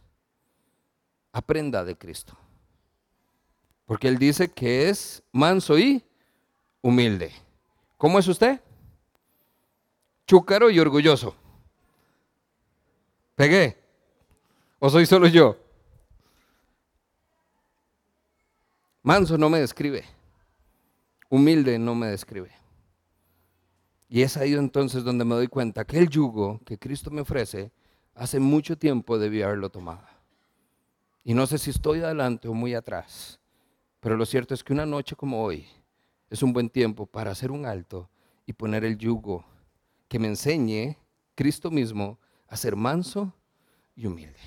aprenda 1.30 1.84
de 1.84 1.96
Cristo. 1.96 2.36
Porque 3.86 4.09
Él 4.09 4.18
dice 4.18 4.48
que 4.48 4.88
es 4.88 5.22
manso 5.30 5.78
y 5.78 6.05
humilde. 6.80 7.32
¿Cómo 7.96 8.18
es 8.18 8.26
usted? 8.26 8.61
chúcaro 10.26 10.68
y 10.70 10.80
orgulloso. 10.80 11.36
¿Pegué? 13.36 13.78
¿O 14.80 14.90
soy 14.90 15.07
solo 15.07 15.28
yo? 15.28 15.57
Manso 19.03 19.38
no 19.38 19.48
me 19.48 19.61
describe. 19.61 20.05
Humilde 21.28 21.78
no 21.78 21.94
me 21.94 22.09
describe. 22.09 22.61
Y 24.12 24.20
es 24.20 24.36
ahí 24.36 24.52
entonces 24.52 25.04
donde 25.04 25.24
me 25.24 25.34
doy 25.34 25.48
cuenta 25.48 25.86
que 25.86 25.96
el 25.96 26.06
yugo 26.06 26.60
que 26.66 26.78
Cristo 26.78 27.10
me 27.10 27.22
ofrece, 27.22 27.72
hace 28.14 28.38
mucho 28.38 28.76
tiempo 28.76 29.18
debí 29.18 29.40
haberlo 29.40 29.70
tomado. 29.70 30.06
Y 31.24 31.32
no 31.32 31.46
sé 31.46 31.56
si 31.56 31.70
estoy 31.70 32.00
adelante 32.00 32.46
o 32.46 32.52
muy 32.52 32.74
atrás, 32.74 33.40
pero 34.00 34.18
lo 34.18 34.26
cierto 34.26 34.52
es 34.52 34.62
que 34.62 34.74
una 34.74 34.84
noche 34.84 35.16
como 35.16 35.42
hoy 35.42 35.66
es 36.28 36.42
un 36.42 36.52
buen 36.52 36.68
tiempo 36.68 37.06
para 37.06 37.30
hacer 37.30 37.50
un 37.50 37.64
alto 37.64 38.10
y 38.44 38.52
poner 38.52 38.84
el 38.84 38.98
yugo 38.98 39.46
que 40.08 40.18
me 40.18 40.28
enseñe 40.28 40.98
Cristo 41.34 41.70
mismo 41.70 42.18
a 42.48 42.56
ser 42.58 42.76
manso 42.76 43.32
y 43.96 44.04
humilde. 44.04 44.40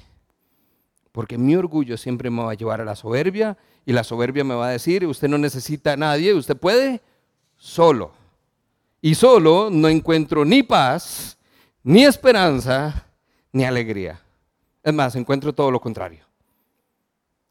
Porque 1.11 1.39
mi 1.39 1.55
orgullo 1.55 1.97
siempre 1.97 2.29
me 2.29 2.43
va 2.43 2.51
a 2.51 2.55
llevar 2.55 2.81
a 2.81 2.85
la 2.85 2.95
soberbia 2.95 3.57
y 3.83 3.93
la 3.93 4.03
soberbia 4.03 4.43
me 4.43 4.53
va 4.53 4.67
a 4.67 4.73
decir, 4.73 5.07
usted 5.07 5.27
no 5.27 5.39
necesita 5.39 5.93
a 5.93 5.97
nadie, 5.97 6.35
usted 6.35 6.55
puede 6.55 7.01
solo. 7.57 8.24
Y 9.05 9.13
solo 9.13 9.69
no 9.69 9.87
encuentro 9.87 10.43
ni 10.43 10.63
paz, 10.63 11.37
ni 11.83 12.03
esperanza, 12.03 13.05
ni 13.51 13.63
alegría. 13.63 14.19
Es 14.81 14.93
más, 14.93 15.15
encuentro 15.15 15.53
todo 15.53 15.69
lo 15.69 15.79
contrario. 15.79 16.25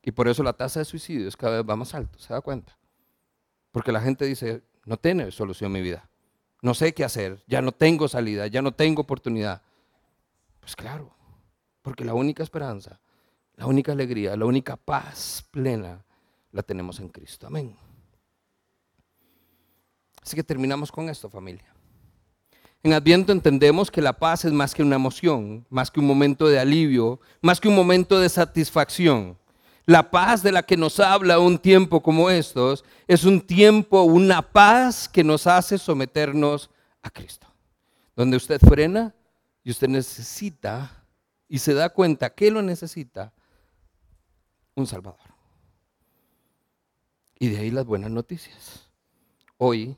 Y 0.02 0.10
por 0.10 0.26
eso 0.26 0.42
la 0.42 0.52
tasa 0.52 0.80
de 0.80 0.84
suicidios 0.84 1.36
cada 1.36 1.58
vez 1.58 1.70
va 1.70 1.76
más 1.76 1.94
alto, 1.94 2.18
¿se 2.18 2.32
da 2.32 2.40
cuenta? 2.40 2.76
Porque 3.70 3.92
la 3.92 4.00
gente 4.00 4.24
dice, 4.24 4.62
no 4.84 4.96
tiene 4.96 5.30
solución 5.30 5.70
mi 5.70 5.80
vida 5.80 6.08
no 6.64 6.72
sé 6.72 6.94
qué 6.94 7.04
hacer, 7.04 7.44
ya 7.46 7.60
no 7.60 7.72
tengo 7.72 8.08
salida, 8.08 8.46
ya 8.46 8.62
no 8.62 8.72
tengo 8.72 9.02
oportunidad. 9.02 9.60
Pues 10.60 10.74
claro, 10.74 11.14
porque 11.82 12.06
la 12.06 12.14
única 12.14 12.42
esperanza 12.42 12.98
La 13.56 13.66
única 13.66 13.92
alegría, 13.92 14.34
la 14.34 14.46
única 14.46 14.74
paz 14.74 15.46
plena 15.50 16.02
la 16.52 16.62
tenemos 16.62 17.00
en 17.00 17.10
Cristo. 17.10 17.46
Amén. 17.46 17.76
Así 20.24 20.36
que 20.36 20.42
terminamos 20.42 20.90
con 20.90 21.08
esto, 21.08 21.28
familia. 21.28 21.74
En 22.82 22.92
Adviento 22.92 23.32
entendemos 23.32 23.90
que 23.90 24.02
la 24.02 24.12
paz 24.12 24.44
es 24.44 24.52
más 24.52 24.74
que 24.74 24.82
una 24.82 24.96
emoción, 24.96 25.66
más 25.70 25.90
que 25.90 26.00
un 26.00 26.06
momento 26.06 26.46
de 26.46 26.58
alivio, 26.58 27.20
más 27.40 27.60
que 27.60 27.68
un 27.68 27.74
momento 27.74 28.18
de 28.18 28.28
satisfacción. 28.28 29.38
La 29.86 30.10
paz 30.10 30.42
de 30.42 30.52
la 30.52 30.62
que 30.62 30.76
nos 30.76 30.98
habla 31.00 31.38
un 31.38 31.58
tiempo 31.58 32.02
como 32.02 32.30
estos 32.30 32.84
es 33.06 33.24
un 33.24 33.40
tiempo, 33.40 34.02
una 34.02 34.40
paz 34.40 35.08
que 35.08 35.24
nos 35.24 35.46
hace 35.46 35.76
someternos 35.76 36.70
a 37.02 37.10
Cristo. 37.10 37.46
Donde 38.16 38.36
usted 38.36 38.60
frena 38.60 39.14
y 39.62 39.70
usted 39.70 39.88
necesita 39.88 41.04
y 41.48 41.58
se 41.58 41.74
da 41.74 41.90
cuenta 41.90 42.30
que 42.30 42.50
lo 42.50 42.62
necesita, 42.62 43.32
un 44.74 44.86
Salvador. 44.86 45.20
Y 47.38 47.48
de 47.48 47.58
ahí 47.58 47.70
las 47.70 47.84
buenas 47.84 48.10
noticias. 48.10 48.88
Hoy, 49.56 49.96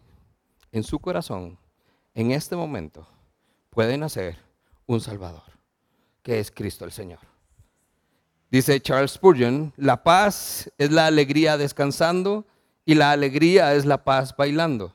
en 0.76 0.84
su 0.84 0.98
corazón, 0.98 1.58
en 2.14 2.32
este 2.32 2.54
momento, 2.54 3.08
puede 3.70 3.96
nacer 3.96 4.36
un 4.86 5.00
Salvador, 5.00 5.42
que 6.22 6.38
es 6.38 6.50
Cristo 6.50 6.84
el 6.84 6.92
Señor. 6.92 7.20
Dice 8.50 8.78
Charles 8.80 9.12
Spurgeon, 9.12 9.72
la 9.76 10.02
paz 10.02 10.70
es 10.76 10.90
la 10.90 11.06
alegría 11.06 11.56
descansando 11.56 12.46
y 12.84 12.94
la 12.94 13.10
alegría 13.10 13.74
es 13.74 13.86
la 13.86 14.04
paz 14.04 14.36
bailando. 14.36 14.94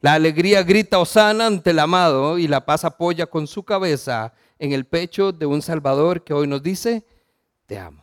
La 0.00 0.14
alegría 0.14 0.64
grita 0.64 0.98
osana 0.98 1.46
ante 1.46 1.70
el 1.70 1.78
amado 1.78 2.36
y 2.36 2.48
la 2.48 2.66
paz 2.66 2.84
apoya 2.84 3.26
con 3.26 3.46
su 3.46 3.62
cabeza 3.62 4.34
en 4.58 4.72
el 4.72 4.84
pecho 4.86 5.30
de 5.30 5.46
un 5.46 5.62
Salvador 5.62 6.24
que 6.24 6.34
hoy 6.34 6.48
nos 6.48 6.64
dice, 6.64 7.06
te 7.66 7.78
amo. 7.78 8.02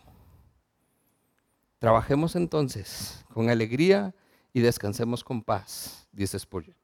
Trabajemos 1.79 2.37
entonces 2.37 3.25
con 3.33 3.49
alegría 3.49 4.15
y 4.53 4.61
descansemos 4.61 5.23
con 5.23 5.43
paz, 5.43 6.07
dice 6.13 6.39
Spurgeon, 6.39 6.78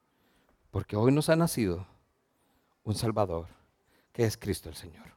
porque 0.76 0.98
hoy 0.98 1.14
nos 1.14 1.30
ha 1.30 1.38
nacido 1.38 1.88
un 2.84 2.96
Salvador, 2.96 3.48
que 4.12 4.26
es 4.26 4.36
Cristo 4.36 4.68
el 4.68 4.76
Señor. 4.76 5.15